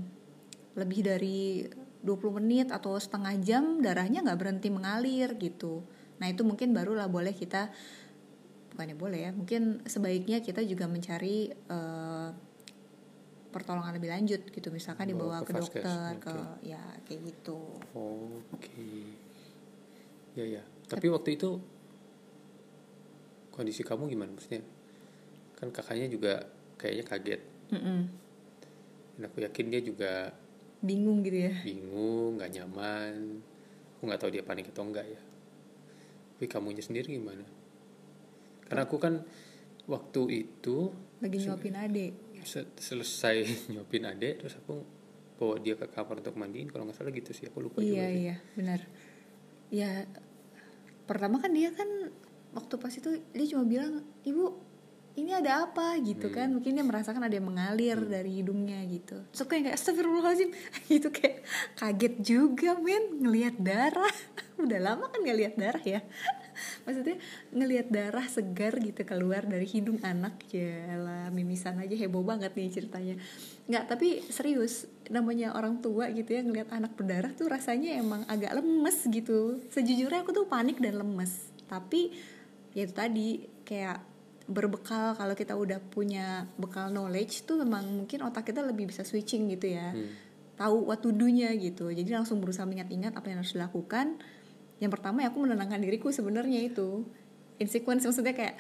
lebih 0.80 1.04
dari 1.04 1.68
20 2.02 2.40
menit 2.42 2.68
atau 2.72 2.96
setengah 2.98 3.36
jam 3.44 3.84
darahnya 3.84 4.24
nggak 4.24 4.40
berhenti 4.40 4.70
mengalir 4.72 5.36
gitu. 5.38 5.84
Nah, 6.22 6.30
itu 6.30 6.46
mungkin 6.46 6.72
barulah 6.72 7.10
boleh 7.12 7.34
kita 7.36 7.70
bukannya 8.82 8.98
boleh 8.98 9.20
ya, 9.30 9.32
mungkin 9.38 9.86
sebaiknya 9.86 10.42
kita 10.42 10.66
juga 10.66 10.90
mencari 10.90 11.54
uh, 11.70 12.34
pertolongan 13.54 13.94
lebih 14.02 14.10
lanjut 14.10 14.42
gitu 14.50 14.74
misalkan 14.74 15.14
dibawa 15.14 15.46
ke, 15.46 15.54
ke 15.54 15.62
dokter 15.62 16.18
okay. 16.18 16.26
ke 16.26 16.34
ya 16.66 16.82
kayak 17.06 17.22
gitu. 17.30 17.78
Oke. 17.94 18.42
Okay. 18.58 19.06
Ya 20.34 20.58
ya. 20.58 20.64
Tapi 20.90 21.14
waktu 21.14 21.38
itu 21.38 21.62
kondisi 23.54 23.86
kamu 23.86 24.10
gimana 24.10 24.34
maksudnya 24.34 24.66
kan 25.60 25.70
kakaknya 25.70 26.10
juga 26.10 26.34
kayaknya 26.82 27.06
kaget 27.06 27.42
mm 27.70 27.78
-mm. 27.78 28.00
dan 29.20 29.24
aku 29.30 29.38
yakin 29.46 29.68
dia 29.70 29.82
juga 29.86 30.34
bingung 30.82 31.22
gitu 31.22 31.46
ya 31.46 31.54
bingung 31.62 32.42
nggak 32.42 32.58
nyaman 32.58 33.44
aku 33.94 34.02
nggak 34.10 34.18
tahu 34.18 34.32
dia 34.34 34.42
panik 34.42 34.74
atau 34.74 34.88
enggak 34.88 35.06
ya 35.06 35.22
tapi 36.34 36.50
kamunya 36.50 36.82
sendiri 36.82 37.22
gimana 37.22 37.46
karena 38.72 38.88
aku 38.88 38.98
kan 39.04 39.20
waktu 39.92 40.48
itu 40.48 40.96
lagi 41.20 41.38
nyopin 41.44 41.76
adek 41.76 42.12
selesai 42.80 43.44
nyopin 43.76 44.08
adek 44.08 44.42
terus 44.42 44.56
aku 44.58 45.02
bawa 45.42 45.58
dia 45.58 45.74
ke 45.74 45.90
kamar 45.90 46.22
untuk 46.22 46.38
mandiin. 46.38 46.70
Kalau 46.70 46.86
nggak 46.86 47.02
salah 47.02 47.10
gitu 47.10 47.34
sih 47.34 47.50
aku 47.50 47.66
lupa 47.66 47.82
iya, 47.82 47.90
juga 47.90 48.06
iya 48.14 48.36
benar. 48.54 48.80
Ya 49.74 50.06
pertama 51.10 51.42
kan 51.42 51.50
dia 51.50 51.74
kan 51.74 52.14
waktu 52.54 52.78
pas 52.78 52.94
itu 52.94 53.10
dia 53.34 53.46
cuma 53.50 53.66
bilang 53.66 54.06
ibu 54.22 54.54
ini 55.18 55.34
ada 55.36 55.66
apa? 55.68 55.98
gitu 55.98 56.30
kan. 56.30 56.30
hmm. 56.30 56.38
kan. 56.38 56.48
Mungkin 56.62 56.72
dia 56.78 56.86
merasakan 56.86 57.26
ada 57.26 57.34
yang 57.34 57.50
mengalir 57.50 57.98
hmm. 57.98 58.12
dari 58.14 58.32
hidungnya 58.38 58.80
gitu. 58.86 59.18
So 59.34 59.50
kayak 59.50 59.74
astagfirullahaladzim. 59.74 60.54
Gitu 60.94 61.10
kayak 61.10 61.42
kaget 61.76 62.16
juga 62.22 62.78
men 62.78 63.26
ngelihat 63.26 63.58
darah. 63.58 64.16
Udah 64.64 64.78
lama 64.78 65.10
kan 65.10 65.26
nggak 65.26 65.40
lihat 65.42 65.56
darah 65.58 65.84
ya 65.84 66.06
maksudnya 66.84 67.18
ngelihat 67.54 67.88
darah 67.90 68.26
segar 68.28 68.78
gitu 68.82 69.02
keluar 69.04 69.46
dari 69.46 69.66
hidung 69.66 70.02
anak. 70.02 70.38
Ya 70.52 70.98
lah 70.98 71.28
mimisan 71.30 71.78
aja 71.80 71.94
heboh 71.94 72.26
banget 72.26 72.54
nih 72.54 72.70
ceritanya. 72.70 73.16
Nggak 73.70 73.84
tapi 73.90 74.22
serius 74.30 74.90
namanya 75.12 75.54
orang 75.54 75.80
tua 75.84 76.10
gitu 76.12 76.34
ya 76.34 76.42
ngelihat 76.42 76.72
anak 76.72 76.96
berdarah 76.96 77.32
tuh 77.36 77.52
rasanya 77.52 77.98
emang 77.98 78.26
agak 78.26 78.56
lemes 78.58 78.98
gitu. 79.08 79.62
Sejujurnya 79.70 80.24
aku 80.26 80.32
tuh 80.34 80.46
panik 80.50 80.80
dan 80.80 80.98
lemes. 80.98 81.52
Tapi 81.70 82.12
ya 82.76 82.88
itu 82.88 82.94
tadi 82.96 83.28
kayak 83.68 84.00
berbekal. 84.52 85.16
Kalau 85.16 85.36
kita 85.38 85.56
udah 85.56 85.80
punya 85.80 86.46
bekal 86.60 86.92
knowledge 86.92 87.48
tuh 87.48 87.62
memang 87.64 87.88
mungkin 88.04 88.26
otak 88.28 88.52
kita 88.52 88.66
lebih 88.66 88.92
bisa 88.92 89.08
switching 89.08 89.52
gitu 89.54 89.72
ya. 89.78 89.94
Hmm. 89.94 90.30
tahu 90.62 90.94
what 90.94 91.02
to 91.02 91.10
do-nya 91.10 91.50
gitu. 91.58 91.90
Jadi 91.90 92.14
langsung 92.14 92.38
berusaha 92.38 92.70
mengingat-ingat 92.70 93.18
apa 93.18 93.34
yang 93.34 93.42
harus 93.42 93.58
dilakukan 93.58 94.22
yang 94.82 94.90
pertama 94.90 95.22
ya 95.22 95.30
aku 95.30 95.46
menenangkan 95.46 95.78
diriku 95.78 96.10
sebenarnya 96.10 96.66
itu. 96.66 97.06
In 97.62 97.70
sequence 97.70 98.02
maksudnya 98.10 98.34
kayak 98.34 98.58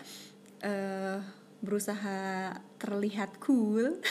eh 0.62 1.18
berusaha 1.62 2.58
terlihat 2.82 3.38
cool 3.38 4.01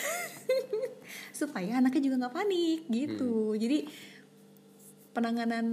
supaya 1.39 1.83
anaknya 1.83 2.11
juga 2.11 2.27
nggak 2.27 2.35
panik 2.35 2.81
gitu. 2.91 3.55
Jadi 3.55 3.87
penanganan 5.15 5.67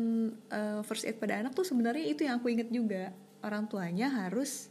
eh, 0.49 0.81
first 0.85 1.09
aid 1.09 1.17
pada 1.17 1.41
anak 1.41 1.57
tuh 1.57 1.65
sebenarnya 1.65 2.05
itu 2.05 2.21
yang 2.29 2.37
aku 2.37 2.53
inget 2.53 2.69
juga. 2.69 3.09
Orang 3.41 3.65
tuanya 3.65 4.09
harus 4.13 4.69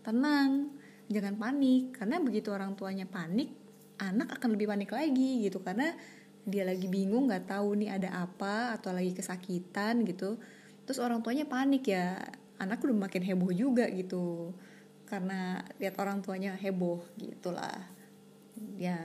tenang 0.00 0.72
jangan 1.12 1.36
panik. 1.36 2.00
Karena 2.00 2.16
begitu 2.24 2.48
orang 2.48 2.72
tuanya 2.80 3.04
panik 3.04 3.52
anak 4.00 4.40
akan 4.40 4.56
lebih 4.56 4.72
panik 4.72 4.88
lagi 4.88 5.44
gitu. 5.44 5.60
Karena 5.60 5.92
dia 6.44 6.64
lagi 6.64 6.88
bingung 6.88 7.28
nggak 7.28 7.52
tahu 7.52 7.76
nih 7.76 7.92
ada 7.92 8.24
apa 8.24 8.76
atau 8.76 8.92
lagi 8.92 9.16
kesakitan 9.16 10.04
gitu 10.04 10.36
terus 10.84 11.00
orang 11.00 11.20
tuanya 11.24 11.48
panik 11.48 11.88
ya 11.88 12.20
anak 12.60 12.84
udah 12.84 13.08
makin 13.08 13.24
heboh 13.24 13.50
juga 13.50 13.88
gitu. 13.90 14.54
Karena 15.04 15.60
lihat 15.80 16.00
orang 16.00 16.24
tuanya 16.24 16.56
heboh 16.56 17.02
gitulah. 17.18 17.88
Ya 18.78 18.98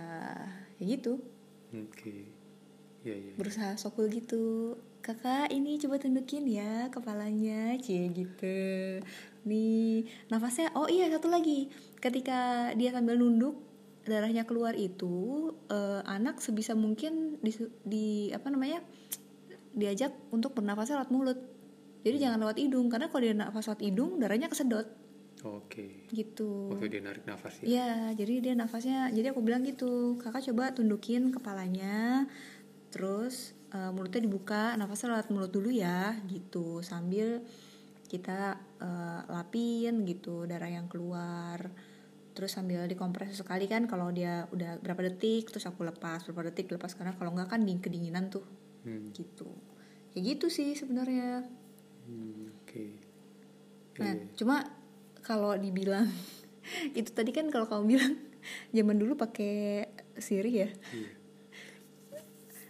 ya 0.80 0.84
gitu. 0.84 1.20
Oke. 1.74 2.30
Ya 3.04 3.16
ya 3.16 3.32
berusaha 3.36 3.76
sokul 3.80 4.12
gitu. 4.12 4.76
Kakak 5.00 5.50
ini 5.56 5.80
coba 5.80 5.96
tundukin 5.96 6.44
ya 6.44 6.92
kepalanya 6.92 7.80
cie 7.80 8.12
gitu. 8.12 8.60
Nih 9.48 10.06
nafasnya 10.28 10.76
oh 10.76 10.92
iya 10.92 11.08
satu 11.08 11.32
lagi. 11.32 11.72
Ketika 12.04 12.72
dia 12.76 12.92
sambil 12.92 13.16
nunduk 13.16 13.70
darahnya 14.08 14.44
keluar 14.44 14.74
itu 14.74 15.52
eh, 15.70 16.02
anak 16.04 16.42
sebisa 16.42 16.74
mungkin 16.74 17.38
di, 17.40 17.52
di 17.86 18.08
apa 18.34 18.50
namanya 18.50 18.82
diajak 19.76 20.12
untuk 20.34 20.58
bernafas 20.58 20.90
lewat 20.90 21.10
mulut 21.14 21.40
jadi 22.04 22.30
jangan 22.30 22.48
lewat 22.48 22.58
hidung 22.58 22.88
karena 22.88 23.08
kalau 23.12 23.22
dia 23.24 23.36
nafas 23.36 23.66
lewat 23.68 23.82
hidung 23.84 24.12
darahnya 24.20 24.48
kesedot. 24.48 24.88
Oke. 25.48 26.08
Gitu. 26.12 26.68
Waktu 26.72 27.00
dia 27.00 27.02
narik 27.04 27.24
nafas 27.24 27.64
ya? 27.64 27.66
Iya, 27.66 27.92
jadi 28.20 28.34
dia 28.44 28.54
nafasnya, 28.60 29.08
jadi 29.16 29.32
aku 29.32 29.40
bilang 29.40 29.64
gitu, 29.64 30.20
kakak 30.20 30.44
coba 30.52 30.76
tundukin 30.76 31.32
kepalanya, 31.32 32.28
terus 32.92 33.56
eh, 33.72 33.92
mulutnya 33.96 34.20
dibuka, 34.20 34.76
nafasnya 34.76 35.16
lewat 35.16 35.28
mulut 35.32 35.52
dulu 35.52 35.72
ya, 35.72 36.20
gitu, 36.28 36.84
sambil 36.84 37.40
kita 38.12 38.60
eh, 38.84 39.22
lapin 39.32 40.04
gitu 40.04 40.44
darah 40.44 40.68
yang 40.68 40.92
keluar, 40.92 41.72
terus 42.36 42.56
sambil 42.56 42.84
dikompres 42.88 43.32
sekali 43.32 43.68
kan, 43.72 43.88
kalau 43.88 44.12
dia 44.12 44.44
udah 44.52 44.76
berapa 44.84 45.08
detik, 45.08 45.56
terus 45.56 45.64
aku 45.72 45.88
lepas, 45.88 46.24
berapa 46.28 46.52
detik 46.52 46.68
lepas. 46.68 46.96
Karena 47.00 47.16
kalau 47.16 47.32
nggak 47.32 47.48
kan 47.48 47.64
ding 47.64 47.80
kedinginan 47.80 48.28
tuh, 48.28 48.44
Hmm, 48.80 49.12
gitu, 49.12 49.48
kayak 50.16 50.24
gitu 50.36 50.48
sih 50.48 50.72
sebenarnya. 50.72 51.44
Hmm, 52.10 52.50
oke 52.58 52.84
Ya, 54.00 54.02
Nah, 54.02 54.14
ya. 54.16 54.26
cuma 54.34 54.58
kalau 55.22 55.54
dibilang 55.54 56.08
itu 57.00 57.12
tadi 57.12 57.30
kan 57.36 57.52
kalau 57.52 57.68
kamu 57.68 57.84
bilang 57.94 58.14
zaman 58.76 58.96
dulu 58.98 59.14
pakai 59.14 59.86
Siri 60.18 60.54
ya. 60.64 60.70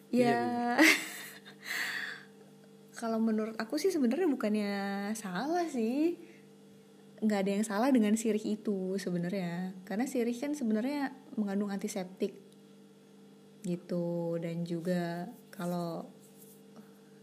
Iya. 0.10 0.34
Ya 0.34 0.42
kalau 3.00 3.22
menurut 3.22 3.56
aku 3.56 3.78
sih 3.80 3.94
sebenarnya 3.94 4.28
bukannya 4.28 4.72
salah 5.16 5.66
sih. 5.70 6.18
nggak 7.20 7.40
ada 7.44 7.52
yang 7.52 7.66
salah 7.68 7.90
dengan 7.92 8.16
sirih 8.16 8.42
itu 8.58 8.96
sebenarnya. 8.96 9.76
Karena 9.84 10.08
sirih 10.08 10.34
kan 10.40 10.56
sebenarnya 10.56 11.12
mengandung 11.36 11.68
antiseptik 11.68 12.32
gitu 13.68 14.40
dan 14.40 14.64
juga 14.64 15.28
kalau 15.52 16.08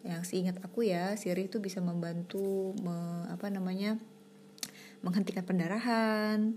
yang 0.07 0.23
seingat 0.23 0.63
aku 0.63 0.87
ya 0.87 1.19
sirih 1.19 1.51
itu 1.51 1.59
bisa 1.59 1.83
membantu 1.83 2.73
me- 2.79 3.27
apa 3.27 3.51
namanya 3.51 3.99
menghentikan 5.03 5.43
pendarahan 5.43 6.57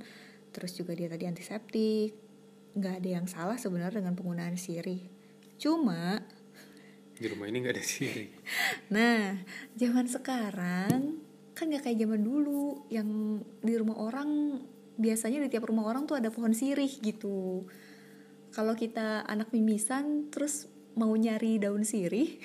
terus 0.53 0.77
juga 0.77 0.94
dia 0.94 1.10
tadi 1.10 1.25
antiseptik. 1.25 2.13
Nggak 2.77 2.94
ada 3.01 3.10
yang 3.10 3.25
salah 3.25 3.58
sebenarnya 3.58 4.06
dengan 4.06 4.13
penggunaan 4.13 4.56
sirih 4.56 5.01
cuma 5.60 6.24
di 7.20 7.27
rumah 7.27 7.51
ini 7.51 7.58
nggak 7.60 7.75
ada 7.75 7.84
siri. 7.84 8.32
Nah 8.96 9.44
zaman 9.75 10.08
sekarang 10.08 11.20
kan 11.51 11.65
nggak 11.68 11.91
kayak 11.91 12.00
zaman 12.08 12.24
dulu 12.24 12.88
yang 12.88 13.41
di 13.60 13.75
rumah 13.75 14.00
orang 14.00 14.62
biasanya 14.96 15.44
di 15.44 15.51
tiap 15.51 15.68
rumah 15.68 15.84
orang 15.84 16.08
tuh 16.08 16.15
ada 16.15 16.32
pohon 16.32 16.56
sirih 16.56 16.89
gitu. 17.03 17.68
Kalau 18.56 18.74
kita 18.74 19.27
anak 19.27 19.51
mimisan 19.51 20.32
terus 20.32 20.72
mau 20.96 21.12
nyari 21.12 21.60
daun 21.60 21.84
sirih 21.84 22.39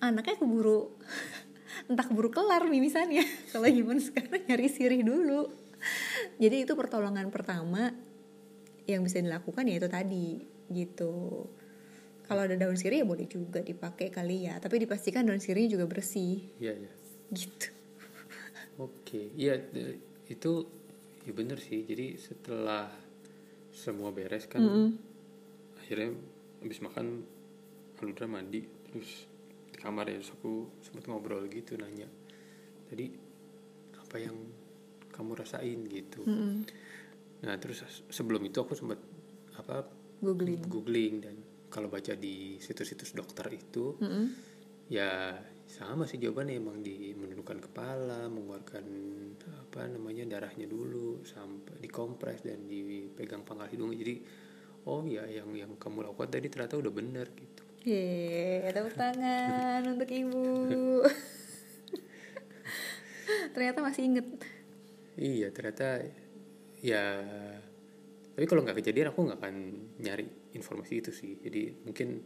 anaknya 0.00 0.36
keburu 0.38 0.92
entah 1.90 2.06
keburu 2.06 2.32
kelar 2.32 2.66
mimisannya 2.66 3.24
kalau 3.52 3.68
zaman 3.68 3.98
sekarang 4.00 4.42
nyari 4.48 4.68
sirih 4.70 5.02
dulu. 5.02 5.50
Jadi 6.40 6.66
itu 6.66 6.72
pertolongan 6.74 7.28
pertama 7.30 7.92
yang 8.88 9.04
bisa 9.04 9.20
dilakukan 9.20 9.66
ya 9.68 9.76
itu 9.78 9.88
tadi 9.90 10.28
gitu. 10.72 11.46
Kalau 12.26 12.42
ada 12.42 12.58
daun 12.58 12.74
sirih 12.74 13.04
ya 13.04 13.06
boleh 13.06 13.30
juga 13.30 13.62
dipakai 13.62 14.10
kali 14.10 14.50
ya. 14.50 14.58
Tapi 14.58 14.82
dipastikan 14.82 15.22
daun 15.22 15.38
sirihnya 15.38 15.78
juga 15.78 15.86
bersih. 15.86 16.42
Iya 16.58 16.74
ya 16.74 16.92
gitu. 17.30 17.68
Oke. 18.86 19.30
Iya 19.38 19.62
de- 19.62 20.00
itu 20.26 20.66
ya 21.22 21.32
bener 21.36 21.62
sih. 21.62 21.86
Jadi 21.86 22.18
setelah 22.18 22.90
semua 23.70 24.10
beres 24.10 24.48
kan 24.48 24.64
akhirnya 25.76 26.16
habis 26.64 26.80
makan 26.82 27.22
Aludra 28.00 28.26
mandi 28.26 28.64
terus 28.88 29.28
di 29.76 29.84
kamar 29.84 30.08
ya 30.08 30.16
terus 30.16 30.32
aku 30.32 30.80
sempat 30.80 31.04
ngobrol 31.04 31.44
gitu 31.52 31.76
nanya 31.76 32.08
tadi 32.88 33.12
apa 34.00 34.16
yang 34.16 34.36
kamu 35.12 35.32
rasain? 35.36 35.80
gitu. 35.88 36.24
Nah 37.44 37.54
terus 37.60 37.84
sebelum 38.08 38.40
itu 38.48 38.56
aku 38.60 38.72
sempat 38.72 39.00
apa 39.60 39.84
googling. 40.24 40.60
Googling 40.64 41.14
dan 41.20 41.36
kalau 41.68 41.92
baca 41.92 42.16
di 42.16 42.56
situs-situs 42.56 43.12
dokter 43.12 43.44
itu 43.52 43.96
Mm-mm. 44.00 44.26
ya 44.88 45.36
sama 45.66 46.06
sih 46.06 46.22
jawabannya 46.22 46.62
emang 46.62 46.78
di 46.80 47.10
menundukkan 47.12 47.58
kepala 47.58 48.30
mengeluarkan 48.30 48.86
apa 49.66 49.90
namanya 49.90 50.24
darahnya 50.38 50.70
dulu 50.70 51.26
sampai 51.26 51.82
dikompres 51.82 52.46
dan 52.46 52.64
dipegang 52.70 53.42
pangkal 53.42 53.66
hidung. 53.68 53.92
Jadi 53.92 54.22
oh 54.86 55.02
ya 55.04 55.26
yang 55.26 55.50
yang 55.52 55.74
kamu 55.74 56.06
lakukan 56.06 56.30
tadi 56.30 56.46
ternyata 56.46 56.78
udah 56.78 56.92
bener 56.94 57.26
gitu 57.34 57.65
Yeay, 57.86 58.66
tepuk 58.74 58.98
tangan 58.98 59.86
untuk 59.86 60.10
ibu. 60.10 61.06
Ternyata 63.54 63.78
masih 63.78 64.10
inget. 64.10 64.26
iya 65.16 65.48
ternyata 65.48 66.04
ya 66.84 67.24
tapi 68.36 68.44
kalau 68.44 68.60
nggak 68.60 68.84
kejadian 68.84 69.16
aku 69.16 69.24
nggak 69.24 69.40
akan 69.40 69.56
nyari 69.96 70.28
informasi 70.52 71.00
itu 71.00 71.08
sih 71.08 71.40
jadi 71.40 71.72
mungkin 71.88 72.20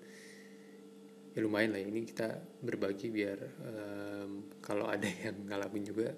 ya 1.31 1.39
lumayan 1.39 1.71
lah 1.71 1.79
ya, 1.79 1.87
ini 1.87 2.03
kita 2.03 2.35
berbagi 2.59 3.15
biar 3.15 3.39
em, 3.63 4.51
kalau 4.59 4.91
ada 4.91 5.07
yang 5.31 5.39
ngalamin 5.47 5.87
juga 5.87 6.11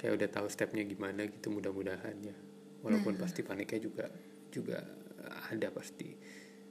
kayak 0.00 0.24
udah 0.24 0.28
tahu 0.32 0.48
stepnya 0.48 0.88
gimana 0.88 1.28
gitu 1.28 1.52
mudah-mudahan 1.52 2.16
ya 2.24 2.32
walaupun 2.80 3.20
pasti 3.20 3.44
paniknya 3.44 3.84
juga 3.84 4.08
juga 4.48 4.80
ada 5.52 5.68
pasti 5.68 6.16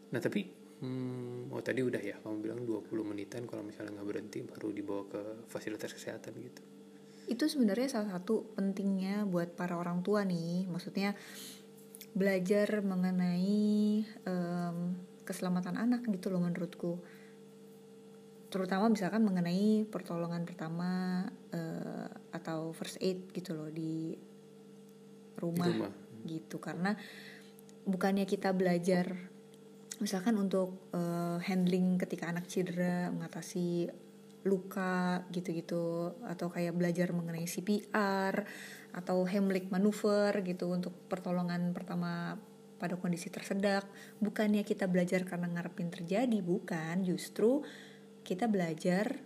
nah 0.09 0.17
tapi 0.17 0.58
hmm, 0.79 1.51
oh 1.51 1.61
tadi 1.63 1.83
udah 1.83 2.01
ya 2.01 2.15
kamu 2.23 2.37
bilang 2.43 2.61
20 2.63 2.89
menitan 3.03 3.43
kalau 3.45 3.63
misalnya 3.63 3.99
nggak 3.99 4.07
berhenti 4.07 4.39
baru 4.43 4.69
dibawa 4.71 5.03
ke 5.07 5.21
fasilitas 5.51 5.91
kesehatan 5.93 6.33
gitu 6.39 6.61
Itu 7.29 7.45
sebenarnya 7.45 7.85
salah 7.93 8.17
satu 8.17 8.57
pentingnya 8.57 9.21
buat 9.29 9.53
para 9.53 9.77
orang 9.77 10.01
tua 10.01 10.25
nih. 10.25 10.65
Maksudnya 10.65 11.13
belajar 12.17 12.81
mengenai 12.81 14.01
em, 14.01 14.77
keselamatan 15.29 15.77
anak 15.77 16.09
gitu 16.09 16.33
loh 16.33 16.41
menurutku. 16.41 16.97
Terutama 18.49 18.89
misalkan 18.89 19.21
mengenai 19.21 19.85
pertolongan 19.85 20.41
pertama 20.41 21.21
eh, 21.53 22.09
atau 22.33 22.73
first 22.73 22.97
aid 22.97 23.29
gitu 23.29 23.53
loh 23.53 23.69
di 23.69 24.17
rumah, 25.37 25.69
rumah. 25.69 25.93
gitu 26.25 26.57
karena 26.57 26.97
bukannya 27.85 28.25
kita 28.25 28.51
belajar 28.57 29.29
misalkan 29.99 30.35
untuk 30.39 30.89
eh, 30.95 31.37
handling 31.43 31.99
ketika 31.99 32.31
anak 32.31 32.47
cedera 32.47 33.11
mengatasi 33.11 33.91
luka 34.47 35.23
gitu-gitu. 35.29 36.15
Atau 36.25 36.47
kayak 36.51 36.75
belajar 36.75 37.11
mengenai 37.11 37.45
CPR 37.45 38.47
atau 38.95 39.27
Heimlich 39.27 39.69
maneuver 39.69 40.41
gitu 40.41 40.71
untuk 40.73 40.95
pertolongan 41.11 41.75
pertama 41.75 42.39
pada 42.79 42.95
kondisi 42.95 43.27
tersedak. 43.27 43.85
Bukannya 44.23 44.63
kita 44.63 44.87
belajar 44.87 45.27
karena 45.27 45.51
ngarepin 45.51 45.91
terjadi 45.91 46.39
bukan. 46.39 47.03
Justru 47.03 47.61
kita 48.23 48.47
belajar 48.47 49.19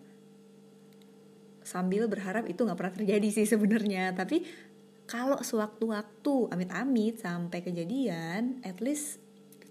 sambil 1.63 2.11
berharap 2.11 2.43
itu 2.49 2.65
nggak 2.65 2.75
pernah 2.75 2.95
terjadi 2.97 3.27
sih 3.29 3.47
sebenarnya. 3.47 4.11
Tapi 4.17 4.43
kalau 5.07 5.39
sewaktu-waktu 5.39 6.51
amit-amit 6.51 7.21
sampai 7.21 7.59
kejadian 7.63 8.63
at 8.65 8.81
least 8.81 9.22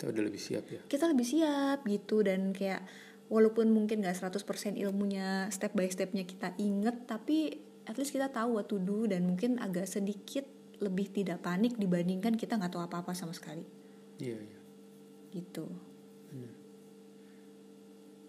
kita 0.02 0.11
udah 0.11 0.25
lebih 0.26 0.42
siap 0.42 0.66
ya? 0.66 0.82
Kita 0.90 1.06
lebih 1.06 1.23
siap 1.23 1.87
gitu 1.87 2.26
dan 2.26 2.50
kayak 2.50 2.82
walaupun 3.30 3.71
mungkin 3.71 4.02
gak 4.02 4.18
100% 4.18 4.75
ilmunya 4.75 5.47
step 5.54 5.78
by 5.78 5.87
stepnya 5.87 6.26
kita 6.26 6.59
inget 6.59 7.06
tapi 7.06 7.54
at 7.87 7.94
least 7.94 8.11
kita 8.11 8.26
tahu 8.35 8.59
what 8.59 8.66
to 8.66 8.82
do 8.82 9.06
dan 9.06 9.23
mungkin 9.23 9.62
agak 9.62 9.87
sedikit 9.87 10.42
lebih 10.82 11.14
tidak 11.14 11.47
panik 11.47 11.78
dibandingkan 11.78 12.35
kita 12.35 12.59
nggak 12.59 12.75
tahu 12.75 12.82
apa-apa 12.82 13.14
sama 13.14 13.30
sekali. 13.30 13.62
Iya 14.18 14.38
iya. 14.42 14.59
Gitu. 15.30 15.71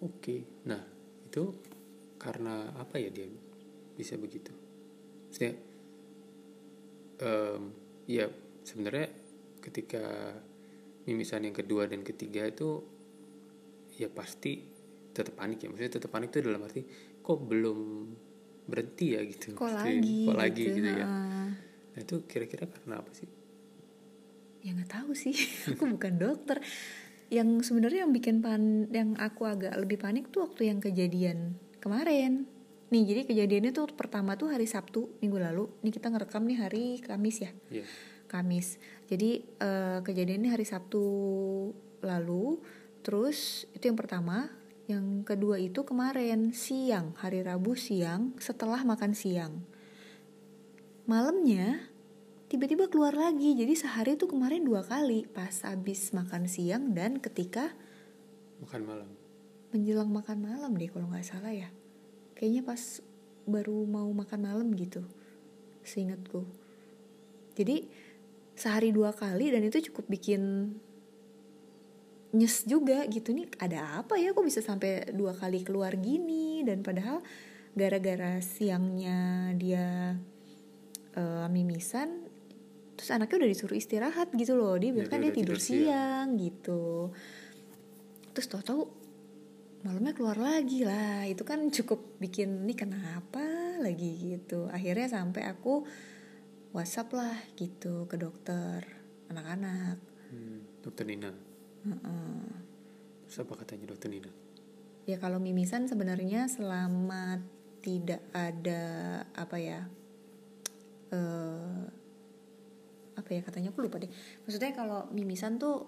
Oke. 0.06 0.46
Nah 0.70 0.84
itu 1.26 1.58
karena 2.22 2.70
apa 2.78 3.02
ya 3.02 3.10
dia 3.10 3.26
bisa 3.98 4.14
begitu? 4.22 4.54
Maksudnya 5.34 5.58
em, 7.26 7.62
ya 8.06 8.30
sebenarnya 8.62 9.10
ketika 9.64 10.38
mimisan 11.04 11.44
yang 11.44 11.56
kedua 11.56 11.88
dan 11.88 12.02
ketiga 12.02 12.48
itu 12.48 12.84
ya 14.00 14.10
pasti 14.10 14.64
tetap 15.14 15.38
panik 15.38 15.62
ya. 15.64 15.68
Maksudnya 15.70 15.94
tetap 16.00 16.10
panik 16.10 16.34
itu 16.34 16.42
dalam 16.42 16.64
arti 16.66 16.82
kok 17.24 17.40
belum 17.46 17.80
berhenti 18.66 19.16
ya 19.16 19.22
gitu. 19.28 19.54
Kok 19.54 19.62
Maksudnya, 19.62 19.94
lagi 20.00 20.20
kok 20.26 20.38
lagi 20.38 20.64
gitu 20.72 20.90
ya. 20.90 21.06
Heeh. 21.08 21.50
nah 21.94 22.00
itu 22.02 22.16
kira-kira 22.26 22.66
karena 22.66 23.06
apa 23.06 23.12
sih? 23.14 23.30
Ya 24.64 24.72
nggak 24.74 24.92
tahu 24.92 25.12
sih. 25.14 25.36
Aku 25.76 25.86
bukan 25.86 26.18
dokter. 26.18 26.58
Yang 27.30 27.70
sebenarnya 27.72 28.06
yang 28.06 28.14
bikin 28.14 28.46
pan 28.46 28.86
yang 28.94 29.18
aku 29.18 29.50
agak 29.50 29.74
lebih 29.74 29.98
panik 29.98 30.30
tuh 30.30 30.46
waktu 30.46 30.70
yang 30.70 30.78
kejadian 30.78 31.58
kemarin. 31.82 32.46
Nih 32.94 33.10
jadi 33.10 33.22
kejadiannya 33.26 33.74
tuh 33.74 33.90
pertama 33.98 34.38
tuh 34.38 34.54
hari 34.54 34.70
Sabtu 34.70 35.18
minggu 35.18 35.42
lalu. 35.42 35.66
Nih 35.82 35.90
kita 35.90 36.14
ngerekam 36.14 36.46
nih 36.46 36.58
hari 36.62 36.84
Kamis 37.02 37.42
ya. 37.42 37.52
Iya. 37.74 37.86
Kamis. 38.34 38.82
Jadi 39.06 39.46
eh, 39.46 40.02
kejadiannya 40.02 40.50
hari 40.50 40.66
Sabtu 40.66 41.06
lalu. 42.02 42.58
Terus 43.06 43.70
itu 43.78 43.86
yang 43.86 44.00
pertama. 44.02 44.50
Yang 44.90 45.24
kedua 45.24 45.62
itu 45.62 45.86
kemarin 45.86 46.52
siang 46.52 47.16
hari 47.22 47.46
Rabu 47.46 47.78
siang 47.78 48.36
setelah 48.42 48.82
makan 48.84 49.14
siang. 49.16 49.64
Malamnya 51.06 51.94
tiba-tiba 52.50 52.90
keluar 52.90 53.14
lagi. 53.14 53.54
Jadi 53.54 53.78
sehari 53.78 54.18
tuh 54.18 54.34
kemarin 54.34 54.66
dua 54.66 54.82
kali. 54.84 55.30
Pas 55.30 55.54
habis 55.64 56.12
makan 56.12 56.50
siang 56.50 56.92
dan 56.92 57.22
ketika 57.22 57.72
makan 58.60 58.82
malam. 58.84 59.10
menjelang 59.74 60.12
makan 60.12 60.38
malam 60.38 60.72
deh 60.76 60.90
kalau 60.92 61.08
nggak 61.08 61.26
salah 61.26 61.54
ya. 61.54 61.70
Kayaknya 62.36 62.62
pas 62.68 63.00
baru 63.48 63.88
mau 63.88 64.10
makan 64.12 64.40
malam 64.42 64.68
gitu 64.76 65.04
seingatku. 65.84 66.48
Jadi 67.54 67.88
sehari 68.54 68.94
dua 68.94 69.12
kali 69.14 69.50
dan 69.50 69.66
itu 69.66 69.90
cukup 69.92 70.06
bikin 70.10 70.74
nyes 72.34 72.66
juga 72.66 73.06
gitu. 73.10 73.34
Nih 73.34 73.50
ada 73.62 74.02
apa 74.02 74.18
ya 74.18 74.34
kok 74.34 74.46
bisa 74.46 74.62
sampai 74.62 75.14
dua 75.14 75.34
kali 75.38 75.62
keluar 75.66 75.94
gini? 75.98 76.66
Dan 76.66 76.82
padahal 76.82 77.22
gara-gara 77.74 78.38
siangnya 78.42 79.52
dia 79.58 80.18
eh, 81.18 81.48
mimisan 81.50 82.30
terus 82.94 83.10
anaknya 83.10 83.44
udah 83.44 83.50
disuruh 83.50 83.78
istirahat 83.78 84.30
gitu 84.34 84.54
loh. 84.58 84.78
Dia 84.78 84.94
Ya, 84.94 85.06
bahkan 85.06 85.20
dia 85.22 85.34
tidur 85.34 85.58
tidur 85.58 85.60
siang. 85.60 85.82
siang 85.82 86.28
gitu. 86.38 86.84
Terus 88.34 88.48
tau-tau 88.50 88.90
malamnya 89.86 90.14
keluar 90.14 90.38
lagi 90.38 90.86
lah. 90.86 91.26
Itu 91.26 91.46
kan 91.46 91.70
cukup 91.70 92.18
bikin 92.22 92.66
nih 92.70 92.78
kenapa? 92.78 93.64
lagi 93.84 94.40
gitu. 94.40 94.72
Akhirnya 94.72 95.12
sampai 95.12 95.44
aku 95.44 95.84
WhatsApp 96.74 97.14
lah 97.14 97.38
gitu 97.54 98.10
ke 98.10 98.18
dokter 98.18 98.82
anak-anak. 99.30 100.02
Hmm, 100.34 100.66
dokter 100.82 101.06
Nina. 101.06 101.30
Heeh. 101.86 102.50
terus 103.30 103.46
apa 103.46 103.62
katanya 103.62 103.94
dokter 103.94 104.10
Nina? 104.10 104.30
Ya 105.06 105.22
kalau 105.22 105.38
mimisan 105.38 105.86
sebenarnya 105.86 106.50
selama 106.50 107.38
tidak 107.84 108.24
ada 108.34 108.84
apa 109.36 109.58
ya 109.60 109.80
eh 111.14 111.84
apa 113.14 113.30
ya 113.30 113.42
katanya 113.46 113.70
aku 113.70 113.86
lupa 113.86 114.02
deh. 114.02 114.10
Maksudnya 114.50 114.74
kalau 114.74 115.06
mimisan 115.14 115.62
tuh 115.62 115.86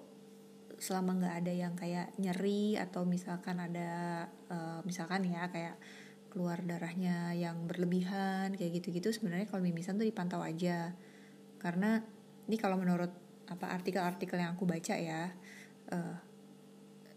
selama 0.77 1.17
nggak 1.17 1.35
ada 1.41 1.53
yang 1.55 1.73
kayak 1.73 2.13
nyeri 2.21 2.77
atau 2.77 3.07
misalkan 3.07 3.57
ada 3.57 3.89
eh, 4.53 4.79
misalkan 4.85 5.25
ya 5.25 5.49
kayak 5.49 5.81
keluar 6.35 6.59
darahnya 6.67 7.31
yang 7.31 7.63
berlebihan 7.63 8.59
kayak 8.59 8.83
gitu-gitu 8.83 9.15
sebenarnya 9.15 9.47
kalau 9.47 9.63
mimisan 9.63 9.95
tuh 9.95 10.03
dipantau 10.03 10.43
aja 10.43 10.91
karena 11.63 12.03
ini 12.51 12.59
kalau 12.59 12.75
menurut 12.75 13.07
apa 13.47 13.71
artikel-artikel 13.71 14.35
yang 14.35 14.59
aku 14.59 14.67
baca 14.67 14.99
ya 14.99 15.31
eh, 15.95 16.15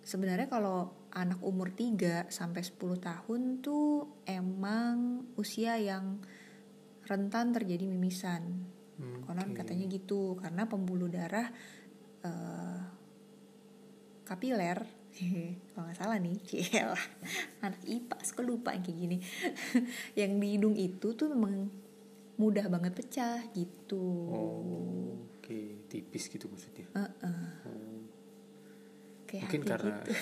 sebenarnya 0.06 0.46
kalau 0.46 1.10
anak 1.10 1.42
umur 1.42 1.74
3 1.74 2.30
sampai 2.30 2.62
10 2.62 2.78
tahun 3.02 3.40
tuh 3.58 4.22
emang 4.22 5.26
usia 5.34 5.74
yang 5.82 6.22
rentan 7.08 7.50
terjadi 7.56 7.88
mimisan. 7.88 8.70
Hmm, 9.00 9.24
Konon 9.26 9.56
katanya 9.56 9.88
gitu 9.88 10.38
karena 10.38 10.70
pembuluh 10.70 11.10
darah 11.10 11.50
eh, 12.22 12.80
kapiler 14.22 14.97
kalau 15.74 15.84
nggak 15.88 15.98
salah 15.98 16.18
nih 16.22 16.36
cielah 16.46 17.04
anak 17.64 17.82
IPA 17.82 18.16
suka 18.22 18.42
lupa 18.46 18.70
yang 18.76 18.84
kayak 18.86 18.98
gini. 18.98 19.16
Yang 20.18 20.32
di 20.38 20.48
hidung 20.54 20.76
itu 20.78 21.08
tuh 21.18 21.26
memang 21.32 21.66
mudah 22.38 22.70
banget 22.70 22.94
pecah 22.94 23.42
gitu. 23.50 24.06
Oh 24.30 25.28
oke 25.48 25.88
tipis 25.88 26.28
gitu 26.28 26.44
maksudnya? 26.52 26.84
Heeh, 26.92 27.48
oh. 27.64 28.04
kayak 29.24 29.48
mungkin 29.48 29.62
hati 29.64 29.70
karena 29.72 29.96
gitu. 29.96 30.12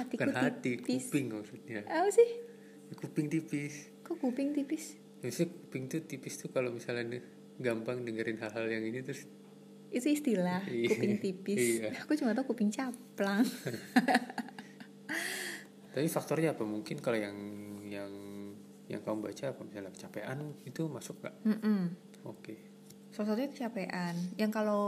hatiku 0.00 0.16
bukan 0.16 0.32
hati 0.32 0.70
tipis. 0.80 1.12
kuping 1.12 1.26
maksudnya. 1.28 1.84
Apa 1.84 2.08
sih? 2.08 2.28
Kuping 2.96 3.28
tipis. 3.28 3.92
Kok 4.00 4.16
kuping 4.16 4.56
tipis? 4.56 4.96
Maksudnya 5.20 5.52
kuping 5.52 5.92
tuh 5.92 6.00
tipis 6.08 6.40
tuh 6.40 6.48
kalau 6.48 6.72
misalnya 6.72 7.20
gampang 7.60 8.00
dengerin 8.00 8.40
hal-hal 8.40 8.64
yang 8.64 8.88
ini 8.88 9.04
terus 9.04 9.28
itu 9.88 10.06
istilah 10.10 10.62
Iya. 10.66 10.88
kuping 10.90 11.18
tipis. 11.18 11.80
Iya. 11.80 11.90
aku 12.02 12.14
cuma 12.14 12.32
tahu 12.32 12.52
kuping 12.52 12.70
caplang. 12.70 13.44
Tapi 15.94 16.06
faktornya 16.06 16.52
apa? 16.52 16.62
Mungkin 16.62 17.00
kalau 17.00 17.16
yang 17.16 17.36
yang 17.82 18.12
yang 18.86 19.00
kamu 19.00 19.24
baca 19.24 19.50
apa? 19.50 19.60
Misalnya 19.64 19.90
kecapean 19.90 20.38
itu 20.62 20.86
masuk 20.86 21.18
nggak? 21.18 21.34
Mm-mm. 21.48 21.80
oke. 22.24 22.54
Salah 23.10 23.32
satunya 23.32 23.48
kecapean. 23.48 24.14
Yang 24.36 24.50
kalau 24.52 24.84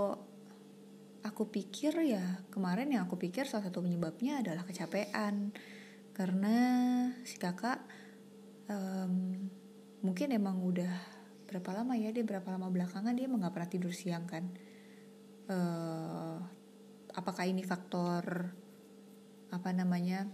aku 1.25 1.49
pikir 1.49 1.97
ya 2.05 2.45
kemarin 2.49 2.93
yang 2.93 3.09
aku 3.09 3.17
pikir 3.17 3.49
salah 3.49 3.67
satu 3.67 3.81
penyebabnya 3.81 4.45
adalah 4.45 4.63
kecapean. 4.63 5.51
Karena 6.13 6.57
si 7.25 7.39
kakak 7.39 7.81
em, 8.69 9.49
mungkin 10.05 10.29
emang 10.31 10.61
udah 10.61 10.93
berapa 11.49 11.73
lama 11.73 11.97
ya 11.97 12.13
dia 12.13 12.23
berapa 12.23 12.45
lama 12.45 12.69
belakangan 12.69 13.17
dia 13.17 13.25
emang 13.25 13.41
nggak 13.41 13.55
pernah 13.57 13.71
tidur 13.73 13.91
siang 13.91 14.29
kan 14.29 14.45
eh 15.49 16.37
apakah 17.17 17.45
ini 17.49 17.65
faktor 17.67 18.53
apa 19.49 19.71
namanya 19.73 20.29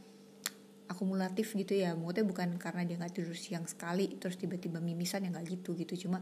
akumulatif 0.90 1.54
gitu 1.56 1.78
ya? 1.78 1.96
Maksudnya 1.96 2.26
bukan 2.28 2.48
karena 2.60 2.82
dia 2.84 3.00
nggak 3.00 3.14
tidur 3.14 3.36
siang 3.38 3.64
sekali 3.64 4.20
terus 4.20 4.36
tiba-tiba 4.36 4.82
mimisan 4.82 5.24
ya 5.24 5.32
nggak 5.32 5.46
gitu 5.48 5.72
gitu. 5.78 6.06
Cuma 6.06 6.20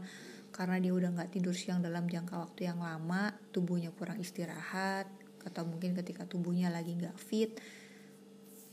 karena 0.53 0.77
dia 0.79 0.93
udah 0.93 1.09
nggak 1.11 1.33
tidur 1.33 1.57
siang 1.57 1.81
dalam 1.81 2.05
jangka 2.05 2.37
waktu 2.37 2.69
yang 2.69 2.79
lama 2.79 3.33
tubuhnya 3.49 3.89
kurang 3.91 4.21
istirahat 4.21 5.09
atau 5.43 5.67
mungkin 5.67 5.91
ketika 5.97 6.23
tubuhnya 6.23 6.71
lagi 6.71 6.95
nggak 6.95 7.19
fit 7.19 7.59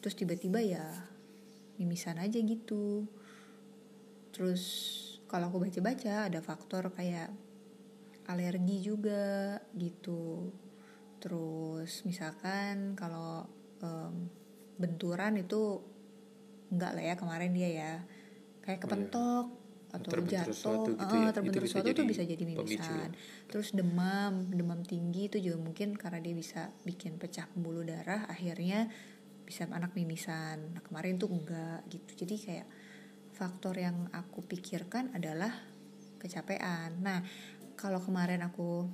terus 0.00 0.14
tiba-tiba 0.14 0.62
ya 0.62 0.84
mimisan 1.80 2.20
aja 2.20 2.38
gitu. 2.40 3.08
Terus 4.30 4.62
kalau 5.26 5.48
aku 5.48 5.64
baca-baca 5.64 6.28
ada 6.28 6.40
faktor 6.44 6.92
kayak 6.92 7.32
alergi 8.30 8.78
juga 8.80 9.58
gitu. 9.74 10.54
Terus 11.20 12.06
misalkan 12.06 12.94
kalau 12.94 13.44
em, 13.82 14.30
benturan 14.80 15.36
itu 15.36 15.82
enggak 16.70 16.92
lah 16.96 17.04
ya 17.04 17.14
kemarin 17.18 17.50
dia 17.52 17.70
ya. 17.70 17.94
Kayak 18.62 18.78
Oh, 18.78 18.82
kepentok 18.86 19.46
atau 19.90 20.06
Terbentur 20.06 20.46
jatuh. 20.46 20.54
sesuatu 20.54 20.90
gitu 20.94 21.14
ya. 21.18 21.30
terbentur 21.34 21.60
Itu 21.60 21.66
bisa 21.66 21.74
sesuatu 21.74 21.90
jadi 21.90 22.02
bisa 22.06 22.22
jadi 22.22 22.44
pemicu 22.46 22.62
mimisan. 22.62 23.10
Ya. 23.10 23.18
terus 23.50 23.68
demam 23.74 24.32
demam 24.54 24.80
tinggi 24.86 25.26
itu 25.26 25.42
juga 25.42 25.58
mungkin 25.58 25.98
karena 25.98 26.22
dia 26.22 26.34
bisa 26.38 26.70
bikin 26.86 27.18
pecah 27.18 27.50
pembuluh 27.50 27.82
darah 27.82 28.22
akhirnya 28.30 28.86
bisa 29.42 29.66
anak 29.66 29.98
mimisan. 29.98 30.78
Nah, 30.78 30.82
kemarin 30.86 31.18
tuh 31.18 31.26
enggak 31.34 31.82
gitu. 31.90 32.22
Jadi 32.22 32.34
kayak 32.38 32.66
faktor 33.34 33.74
yang 33.82 34.06
aku 34.14 34.46
pikirkan 34.46 35.10
adalah 35.10 35.50
kecapean. 36.22 37.02
Nah 37.02 37.18
kalau 37.80 37.96
kemarin 38.04 38.44
aku 38.44 38.84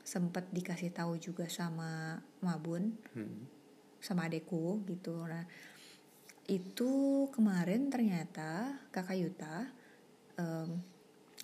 sempat 0.00 0.48
dikasih 0.48 0.96
tahu 0.96 1.20
juga 1.20 1.44
sama 1.52 2.16
Mabun 2.40 2.96
Hmm. 3.12 3.44
sama 4.00 4.24
adekku 4.30 4.80
gitu. 4.88 5.28
Nah 5.28 5.44
itu 6.46 7.26
kemarin 7.34 7.90
ternyata 7.90 8.80
kakak 8.94 9.18
Yuta 9.18 9.66
em, 10.38 10.78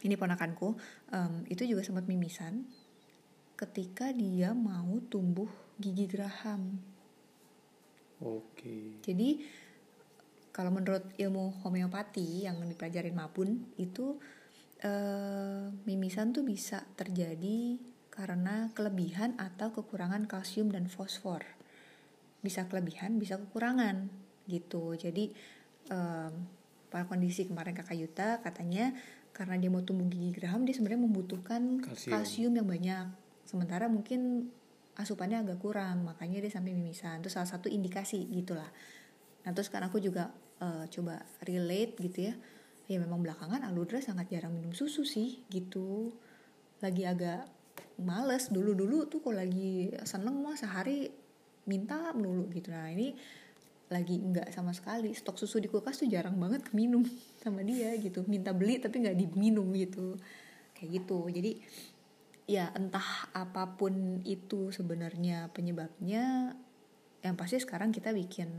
ini 0.06 0.14
ponakanku 0.16 0.78
em, 1.12 1.44
itu 1.50 1.66
juga 1.68 1.82
sempat 1.84 2.06
mimisan 2.06 2.64
ketika 3.58 4.14
dia 4.14 4.54
mau 4.56 5.02
tumbuh 5.10 5.50
gigi 5.76 6.06
geraham. 6.06 6.78
Oke. 8.22 9.02
Jadi 9.02 9.42
kalau 10.54 10.70
menurut 10.70 11.10
ilmu 11.18 11.66
homeopati 11.66 12.46
yang 12.46 12.62
dipelajarin 12.62 13.16
Mapun 13.16 13.74
itu 13.80 14.20
eh, 14.82 15.70
mimisan 15.86 16.34
tuh 16.34 16.42
bisa 16.42 16.82
terjadi 16.98 17.78
karena 18.12 18.68
kelebihan 18.76 19.38
atau 19.40 19.72
kekurangan 19.72 20.28
kalsium 20.28 20.68
dan 20.68 20.90
fosfor. 20.90 21.40
Bisa 22.44 22.68
kelebihan, 22.68 23.16
bisa 23.16 23.40
kekurangan 23.40 24.10
gitu. 24.50 24.92
Jadi 24.98 25.32
em, 25.88 26.32
pada 26.92 27.08
kondisi 27.08 27.48
kemarin 27.48 27.72
kakak 27.72 27.96
Yuta 27.96 28.44
katanya 28.44 28.92
karena 29.32 29.56
dia 29.56 29.72
mau 29.72 29.80
tumbuh 29.80 30.04
gigi 30.12 30.36
geraham 30.36 30.68
dia 30.68 30.76
sebenarnya 30.76 31.08
membutuhkan 31.08 31.80
Kalsium. 31.80 32.12
kalsium 32.12 32.52
yang 32.52 32.68
banyak. 32.68 33.06
Sementara 33.48 33.88
mungkin 33.88 34.52
asupannya 34.92 35.40
agak 35.40 35.64
kurang, 35.64 36.04
makanya 36.04 36.44
dia 36.44 36.52
sampai 36.52 36.76
mimisan. 36.76 37.24
Itu 37.24 37.32
salah 37.32 37.48
satu 37.48 37.72
indikasi 37.72 38.28
gitulah. 38.28 38.68
Nah 39.48 39.50
terus 39.56 39.72
kan 39.72 39.80
aku 39.88 39.96
juga 40.04 40.28
eh, 40.60 40.84
coba 40.92 41.24
relate 41.48 41.96
gitu 41.96 42.28
ya. 42.28 42.34
Ya 42.92 43.00
memang 43.00 43.24
belakangan 43.24 43.64
Aludra 43.64 44.04
sangat 44.04 44.28
jarang 44.28 44.52
minum 44.52 44.76
susu 44.76 45.08
sih 45.08 45.40
gitu. 45.48 46.12
Lagi 46.84 47.08
agak 47.08 47.48
males. 47.96 48.52
Dulu-dulu 48.52 49.08
tuh 49.08 49.24
kalau 49.24 49.40
lagi 49.40 49.88
seneng 50.04 50.44
mah 50.44 50.60
sehari 50.60 51.08
minta 51.64 52.12
melulu 52.12 52.52
gitu. 52.52 52.68
Nah 52.68 52.92
ini 52.92 53.16
lagi 53.88 54.20
enggak 54.20 54.52
sama 54.52 54.76
sekali. 54.76 55.16
Stok 55.16 55.40
susu 55.40 55.56
di 55.56 55.72
kulkas 55.72 56.04
tuh 56.04 56.08
jarang 56.12 56.36
banget 56.36 56.68
keminum 56.68 57.00
sama 57.42 57.64
dia 57.64 57.96
gitu. 57.96 58.28
Minta 58.28 58.52
beli 58.52 58.76
tapi 58.76 59.00
nggak 59.00 59.16
diminum 59.16 59.72
gitu. 59.72 60.20
Kayak 60.76 61.00
gitu. 61.00 61.32
Jadi 61.32 61.52
ya 62.44 62.68
entah 62.76 63.32
apa 63.32 63.72
pun 63.80 64.20
itu 64.28 64.68
sebenarnya 64.68 65.48
penyebabnya 65.56 66.52
yang 67.22 67.38
pasti 67.38 67.56
sekarang 67.62 67.94
kita 67.94 68.10
bikin 68.10 68.50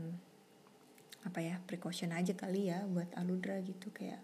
apa 1.24 1.40
ya 1.40 1.56
precaution 1.64 2.12
aja 2.12 2.36
kali 2.36 2.68
ya 2.68 2.84
buat 2.84 3.08
Aludra 3.16 3.56
gitu 3.64 3.88
kayak 3.88 4.20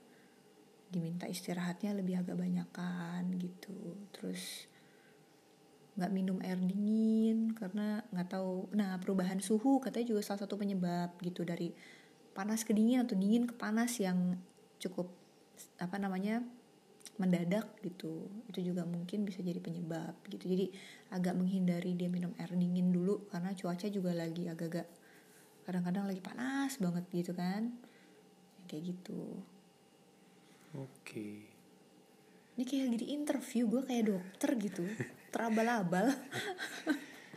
diminta 0.91 1.25
istirahatnya 1.31 1.97
lebih 1.97 2.21
agak 2.21 2.37
banyakan 2.37 3.31
gitu. 3.41 3.97
Terus 4.13 4.69
nggak 5.97 6.13
minum 6.13 6.39
air 6.45 6.59
dingin 6.61 7.57
karena 7.57 8.05
nggak 8.13 8.29
tahu. 8.37 8.69
Nah 8.77 9.01
perubahan 9.01 9.41
suhu 9.41 9.81
katanya 9.81 10.13
juga 10.17 10.21
salah 10.27 10.45
satu 10.45 10.61
penyebab 10.61 11.17
gitu 11.25 11.47
dari 11.47 11.73
panas 12.37 12.63
ke 12.67 12.77
dingin 12.77 13.03
atau 13.03 13.17
dingin 13.17 13.49
ke 13.49 13.55
panas 13.57 13.97
yang 13.99 14.37
cukup 14.77 15.09
apa 15.81 15.97
namanya 15.97 16.45
mendadak 17.17 17.71
gitu. 17.81 18.29
Itu 18.49 18.61
juga 18.61 18.85
mungkin 18.85 19.25
bisa 19.25 19.41
jadi 19.41 19.63
penyebab 19.63 20.21
gitu. 20.29 20.45
Jadi 20.49 20.73
agak 21.15 21.39
menghindari 21.39 21.97
dia 21.97 22.13
minum 22.13 22.37
air 22.37 22.53
dingin 22.53 22.93
dulu 22.93 23.31
karena 23.33 23.57
cuaca 23.57 23.87
juga 23.89 24.13
lagi 24.13 24.49
agak-agak 24.51 25.00
kadang-kadang 25.65 26.05
lagi 26.09 26.23
panas 26.23 26.77
banget 26.79 27.05
gitu 27.13 27.33
kan. 27.35 27.73
Kayak 28.67 28.95
gitu. 28.97 29.43
Oke. 30.79 31.51
ini 32.55 32.63
kayak 32.69 32.93
lagi 32.93 32.99
di 33.01 33.09
interview 33.17 33.63
gue 33.67 33.83
kayak 33.89 34.05
dokter 34.13 34.51
gitu. 34.61 34.85
Terabal-abal. 35.33 36.13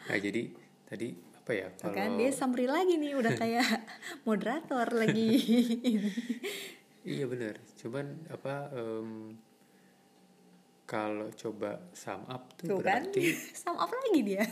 Nah 0.03 0.17
jadi 0.19 0.51
tadi 0.83 1.15
apa 1.43 1.51
ya 1.51 1.67
Tuh 1.75 1.91
kalau 1.91 1.95
kan 1.95 2.09
dia 2.15 2.31
samri 2.31 2.67
lagi 2.67 2.95
nih 2.95 3.19
udah 3.19 3.33
kayak 3.41 3.67
moderator 4.23 4.87
lagi. 4.93 5.29
Iya 7.03 7.27
benar. 7.27 7.59
Cuman 7.75 8.31
apa 8.31 8.71
em, 8.71 9.35
kalau 10.87 11.27
coba 11.35 11.83
sum 11.91 12.23
up 12.31 12.55
tuh, 12.55 12.71
tuh 12.71 12.79
kan 12.79 13.03
berarti 13.03 13.35
sama 13.51 13.83
apa 13.83 13.95
lagi 14.07 14.21
dia. 14.23 14.43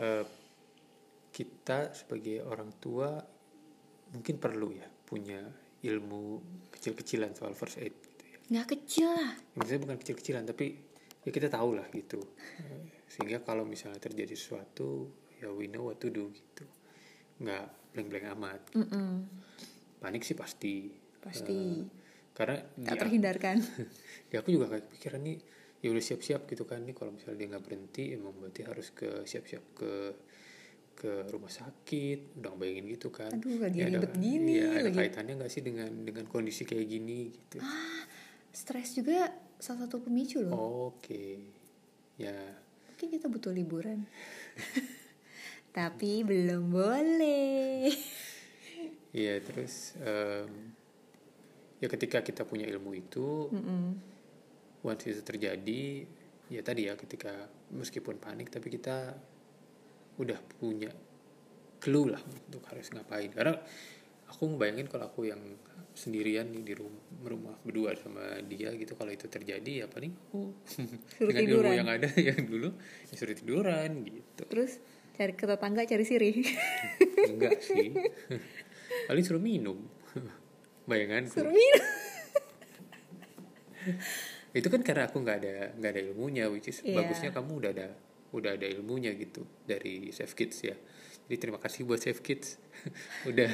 Eh, 0.00 0.24
kita 1.36 1.92
sebagai 1.92 2.40
orang 2.40 2.72
tua 2.80 3.20
mungkin 4.16 4.40
perlu 4.40 4.72
ya 4.72 4.88
punya 4.88 5.44
ilmu 5.84 6.40
kecil-kecilan 6.72 7.36
soal 7.36 7.52
first 7.52 7.76
aid 7.76 7.92
gitu 7.92 8.24
ya. 8.24 8.38
nggak 8.48 8.66
kecil 8.72 9.08
lah 9.12 9.36
Ya, 9.36 9.52
Maksudnya 9.60 9.80
bukan 9.84 9.96
kecil-kecilan 10.00 10.44
tapi 10.48 10.66
ya 11.20 11.30
kita 11.30 11.52
tahu 11.52 11.76
lah 11.76 11.84
gitu. 11.92 12.22
Eh, 12.56 13.04
Sehingga 13.04 13.42
kalau 13.42 13.66
misalnya 13.66 14.00
terjadi 14.00 14.32
sesuatu 14.32 15.10
ya 15.36 15.52
we 15.52 15.66
know 15.66 15.84
what 15.84 15.98
to 15.98 16.08
do 16.08 16.32
gitu. 16.32 16.64
Nggak 17.42 17.66
blank-blank 17.92 18.26
amat. 18.32 18.60
Mm-mm. 18.72 19.10
Panik 20.00 20.22
sih 20.22 20.38
pasti. 20.38 20.88
pasti 21.18 21.58
Eh, 21.82 22.06
karena 22.30 22.56
di, 22.76 22.84
terhindarkan 22.86 23.56
ya 24.30 24.44
aku 24.44 24.52
juga 24.52 24.68
kayak 24.70 24.86
pikiran 24.92 25.24
nih 25.24 25.38
ya 25.80 25.88
udah 25.88 26.04
siap-siap 26.04 26.44
gitu 26.46 26.68
kan 26.68 26.84
nih 26.84 26.92
kalau 26.92 27.10
misalnya 27.10 27.36
dia 27.40 27.48
nggak 27.56 27.64
berhenti 27.64 28.04
emang 28.12 28.36
berarti 28.36 28.62
harus 28.62 28.92
ke 28.92 29.24
siap-siap 29.24 29.64
ke 29.74 29.92
ke 30.96 31.28
rumah 31.28 31.48
sakit 31.48 32.40
udah 32.40 32.56
bayangin 32.56 32.88
gitu 32.90 33.12
kan. 33.12 33.28
Aduh, 33.28 33.60
lagi 33.60 33.78
Ya 33.78 33.86
ada- 33.86 34.00
ribet 34.00 34.14
gini, 34.16 34.52
ya, 34.56 34.72
ada 34.72 34.88
lagi- 34.88 34.96
kaitannya 34.98 35.34
nggak 35.36 35.52
sih 35.52 35.60
dengan 35.60 35.92
dengan 36.00 36.24
kondisi 36.24 36.64
kayak 36.64 36.86
gini 36.86 37.28
gitu? 37.28 37.60
Stres 38.50 38.92
juga 38.92 39.28
salah 39.56 39.84
satu 39.84 40.00
pemicu 40.00 40.40
loh. 40.40 40.56
Oke 40.90 41.52
ya. 42.16 42.32
Mungkin 42.88 43.08
kita 43.12 43.28
butuh 43.28 43.52
liburan. 43.52 44.08
Tapi 45.76 46.24
belum 46.24 46.72
boleh. 46.72 47.92
Ya 49.14 49.40
terus 49.40 49.96
em, 49.96 50.76
ya 51.78 51.88
ketika 51.88 52.20
kita 52.20 52.44
punya 52.44 52.68
ilmu 52.68 52.92
itu 52.92 53.48
Mm-mm. 53.48 53.96
once 54.82 55.08
itu 55.08 55.24
terjadi 55.24 56.04
ya 56.46 56.60
tadi 56.60 56.84
ya 56.84 56.94
ketika 56.94 57.32
meskipun 57.70 58.16
panik 58.16 58.48
tapi 58.48 58.68
kita 58.68 59.16
udah 60.16 60.38
punya 60.56 60.90
clue 61.78 62.10
lah 62.10 62.20
untuk 62.20 62.64
harus 62.68 62.88
ngapain. 62.90 63.30
Karena 63.30 63.54
aku 64.26 64.42
ngebayangin 64.48 64.86
kalau 64.86 65.06
aku 65.06 65.28
yang 65.28 65.40
sendirian 65.96 66.50
nih 66.50 66.60
di 66.62 66.74
rumah, 66.76 67.00
rumah 67.24 67.56
berdua 67.64 67.96
sama 67.96 68.20
dia 68.44 68.68
gitu 68.74 68.92
kalau 68.92 69.08
itu 69.08 69.24
terjadi 69.26 69.84
ya 69.84 69.86
paling 69.88 70.12
aku 70.12 70.52
Suruh 71.08 71.28
dengan 71.32 71.40
ilmu 71.40 71.52
tiduran. 71.64 71.72
yang 71.72 71.88
ada 71.88 72.08
yang 72.12 72.40
dulu 72.42 72.68
ya 73.08 73.14
suruh 73.16 73.32
tiduran 73.32 73.90
gitu. 74.04 74.42
Terus 74.44 74.76
cari 75.16 75.32
ke 75.32 75.44
tetangga 75.46 75.82
cari 75.84 76.04
siri. 76.04 76.30
Enggak 77.32 77.64
sih. 77.64 77.96
Paling 79.08 79.24
suruh 79.24 79.40
minum. 79.40 79.88
Bayangan 80.84 81.24
suruh 81.26 81.48
minum. 81.48 81.84
Itu 84.52 84.68
kan 84.68 84.80
karena 84.80 85.06
aku 85.06 85.20
nggak 85.20 85.38
ada 85.38 85.54
nggak 85.76 85.90
ada 85.92 86.00
ilmunya 86.02 86.48
which 86.48 86.68
is 86.68 86.80
Iya. 86.80 86.96
bagusnya 86.98 87.30
kamu 87.30 87.50
udah 87.56 87.70
ada 87.72 87.86
udah 88.38 88.56
ada 88.56 88.66
ilmunya 88.68 89.12
gitu 89.16 89.44
dari 89.64 90.12
Safe 90.12 90.32
Kids 90.36 90.56
ya 90.64 90.76
jadi 91.26 91.36
terima 91.40 91.58
kasih 91.58 91.88
buat 91.88 92.00
Safe 92.00 92.20
Kids 92.20 92.60
udah 93.30 93.50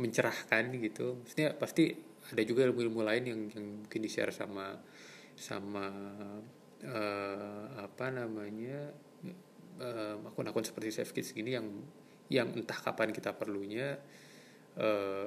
mencerahkan 0.00 0.72
gitu 0.80 1.20
maksudnya 1.22 1.54
pasti 1.54 1.94
ada 2.30 2.42
juga 2.46 2.68
ilmu-ilmu 2.68 3.00
lain 3.02 3.24
yang 3.26 3.40
yang 3.52 3.66
mungkin 3.84 4.00
di 4.00 4.10
share 4.10 4.32
sama 4.34 4.78
sama 5.34 5.86
eh, 6.82 7.64
apa 7.80 8.06
namanya 8.12 8.92
eh, 9.80 10.16
akun-akun 10.28 10.66
seperti 10.66 10.90
Safe 10.92 11.12
Kids 11.14 11.32
gini 11.32 11.56
yang 11.56 11.66
yang 12.30 12.54
entah 12.54 12.78
kapan 12.78 13.10
kita 13.10 13.34
perlunya 13.34 13.98
eh, 14.78 15.26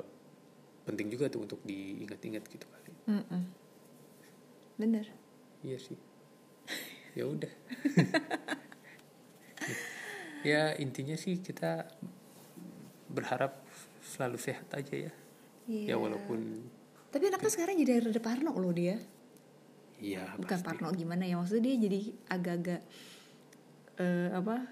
penting 0.83 1.07
juga 1.11 1.31
tuh 1.31 1.43
untuk 1.43 1.59
diingat-ingat 1.63 2.43
gitu 2.47 2.65
kali 2.67 2.91
Mm-mm. 3.03 3.43
bener 4.79 5.07
Iya 5.63 5.79
sih. 5.79 5.97
Ya 7.13 7.29
udah. 7.29 7.53
ya 10.43 10.75
intinya 10.77 11.15
sih 11.15 11.39
kita 11.39 11.87
berharap 13.09 13.63
selalu 14.03 14.37
sehat 14.37 14.67
aja 14.75 15.09
ya. 15.09 15.13
Iya. 15.67 15.95
Ya 15.95 15.95
walaupun 15.95 16.67
tapi 17.13 17.29
anaknya 17.29 17.51
sekarang 17.53 17.75
jadi 17.77 18.09
rada 18.09 18.21
parno 18.21 18.51
loh 18.57 18.73
dia. 18.73 18.97
Iya 20.01 20.33
bukan 20.35 20.59
pasti. 20.59 20.65
parno 20.65 20.89
gimana 20.91 21.23
ya? 21.23 21.37
Maksudnya 21.37 21.63
dia 21.71 21.75
jadi 21.87 21.99
agak-agak 22.27 22.81
eh, 24.01 24.29
apa 24.33 24.65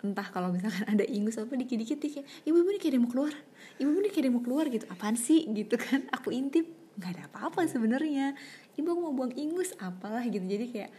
entah 0.00 0.28
kalau 0.32 0.48
misalkan 0.54 0.86
ada 0.96 1.04
ingus 1.04 1.36
apa 1.36 1.52
dikit-dikit 1.52 2.00
dia 2.00 2.10
kayak 2.22 2.26
ibu 2.48 2.56
ibu 2.56 2.68
ini 2.72 2.78
kayak 2.80 2.92
dia 2.96 3.02
mau 3.02 3.10
keluar. 3.10 3.34
Ibu 3.76 3.88
ibu 3.90 3.98
ini 4.00 4.10
kayak 4.14 4.24
dia 4.24 4.32
mau 4.32 4.42
keluar 4.42 4.64
gitu. 4.70 4.86
Apaan 4.88 5.16
sih? 5.18 5.44
gitu 5.50 5.74
kan. 5.76 6.06
Aku 6.14 6.32
intip 6.32 6.70
nggak 6.96 7.10
ada 7.10 7.22
apa-apa 7.28 7.66
sebenarnya. 7.66 8.38
Ibu 8.78 8.86
aku 8.86 9.00
mau 9.10 9.12
buang 9.12 9.34
ingus 9.34 9.74
apalah 9.82 10.24
gitu. 10.24 10.46
Jadi 10.46 10.70
kayak 10.70 10.90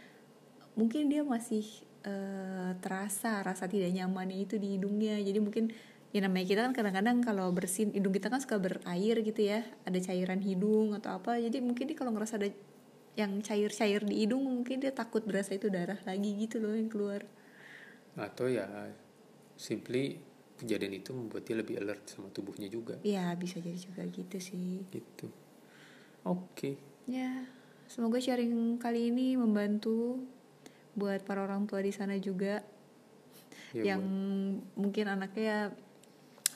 mungkin 0.76 1.08
dia 1.08 1.24
masih 1.24 1.64
eh, 2.02 2.70
terasa 2.82 3.42
rasa 3.42 3.66
tidak 3.66 3.90
nyamannya 3.94 4.44
itu 4.46 4.58
di 4.58 4.78
hidungnya. 4.78 5.18
Jadi 5.22 5.38
mungkin 5.38 5.64
ya 6.12 6.20
namanya 6.20 6.46
kita 6.46 6.60
kan 6.68 6.72
kadang-kadang 6.76 7.18
kalau 7.24 7.48
bersin 7.54 7.94
hidung 7.94 8.12
kita 8.12 8.28
kan 8.28 8.42
suka 8.42 8.58
berair 8.58 9.16
gitu 9.22 9.40
ya. 9.42 9.64
Ada 9.86 10.12
cairan 10.12 10.42
hidung 10.42 10.94
atau 10.98 11.16
apa. 11.18 11.38
Jadi 11.38 11.62
mungkin 11.62 11.90
dia 11.90 11.96
kalau 11.96 12.12
ngerasa 12.14 12.38
ada 12.38 12.50
yang 13.12 13.44
cair-cair 13.44 14.00
di 14.08 14.24
hidung 14.24 14.40
mungkin 14.40 14.80
dia 14.80 14.92
takut 14.92 15.20
berasa 15.24 15.52
itu 15.52 15.68
darah 15.68 16.00
lagi 16.08 16.32
gitu 16.36 16.58
loh 16.58 16.72
yang 16.72 16.88
keluar. 16.88 17.24
Atau 18.16 18.48
ya 18.48 18.68
simply 19.56 20.16
kejadian 20.56 20.94
itu 20.96 21.10
membuat 21.12 21.44
dia 21.44 21.56
lebih 21.58 21.80
alert 21.82 22.06
sama 22.08 22.32
tubuhnya 22.32 22.70
juga. 22.70 22.96
Ya 23.04 23.34
bisa 23.36 23.60
jadi 23.60 23.76
juga 23.76 24.02
gitu 24.08 24.36
sih. 24.40 24.84
Gitu. 24.88 25.28
Oke. 26.22 26.78
ya 27.02 27.42
semoga 27.90 28.22
sharing 28.22 28.78
kali 28.78 29.10
ini 29.10 29.34
membantu 29.34 30.22
buat 30.92 31.24
para 31.24 31.44
orang 31.44 31.64
tua 31.64 31.80
di 31.80 31.92
sana 31.92 32.16
juga. 32.20 32.60
Ya, 33.72 33.96
yang 33.96 34.04
mungkin 34.76 35.08
anaknya 35.08 35.72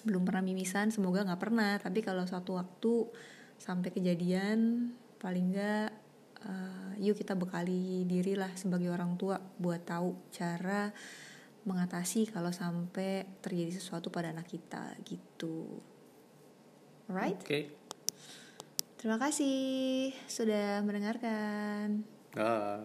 belum 0.04 0.28
pernah 0.28 0.44
mimisan 0.44 0.92
semoga 0.92 1.24
nggak 1.24 1.40
pernah. 1.40 1.80
Tapi 1.80 2.04
kalau 2.04 2.28
suatu 2.28 2.60
waktu 2.60 3.08
sampai 3.56 3.88
kejadian 3.88 4.92
paling 5.16 5.56
nggak 5.56 5.88
uh, 6.44 6.92
yuk 7.00 7.16
kita 7.16 7.32
bekali 7.32 8.04
diri 8.04 8.36
lah 8.36 8.52
sebagai 8.54 8.92
orang 8.92 9.16
tua 9.16 9.40
buat 9.40 9.82
tahu 9.82 10.30
cara 10.30 10.92
mengatasi 11.66 12.30
kalau 12.30 12.54
sampai 12.54 13.26
terjadi 13.42 13.74
sesuatu 13.74 14.12
pada 14.12 14.30
anak 14.30 14.46
kita 14.46 14.94
gitu. 15.02 15.82
Right 17.10 17.38
oke. 17.38 17.46
Okay. 17.46 17.62
terima 18.98 19.18
kasih 19.18 20.14
sudah 20.30 20.82
mendengarkan. 20.86 22.06
Ah. 22.38 22.84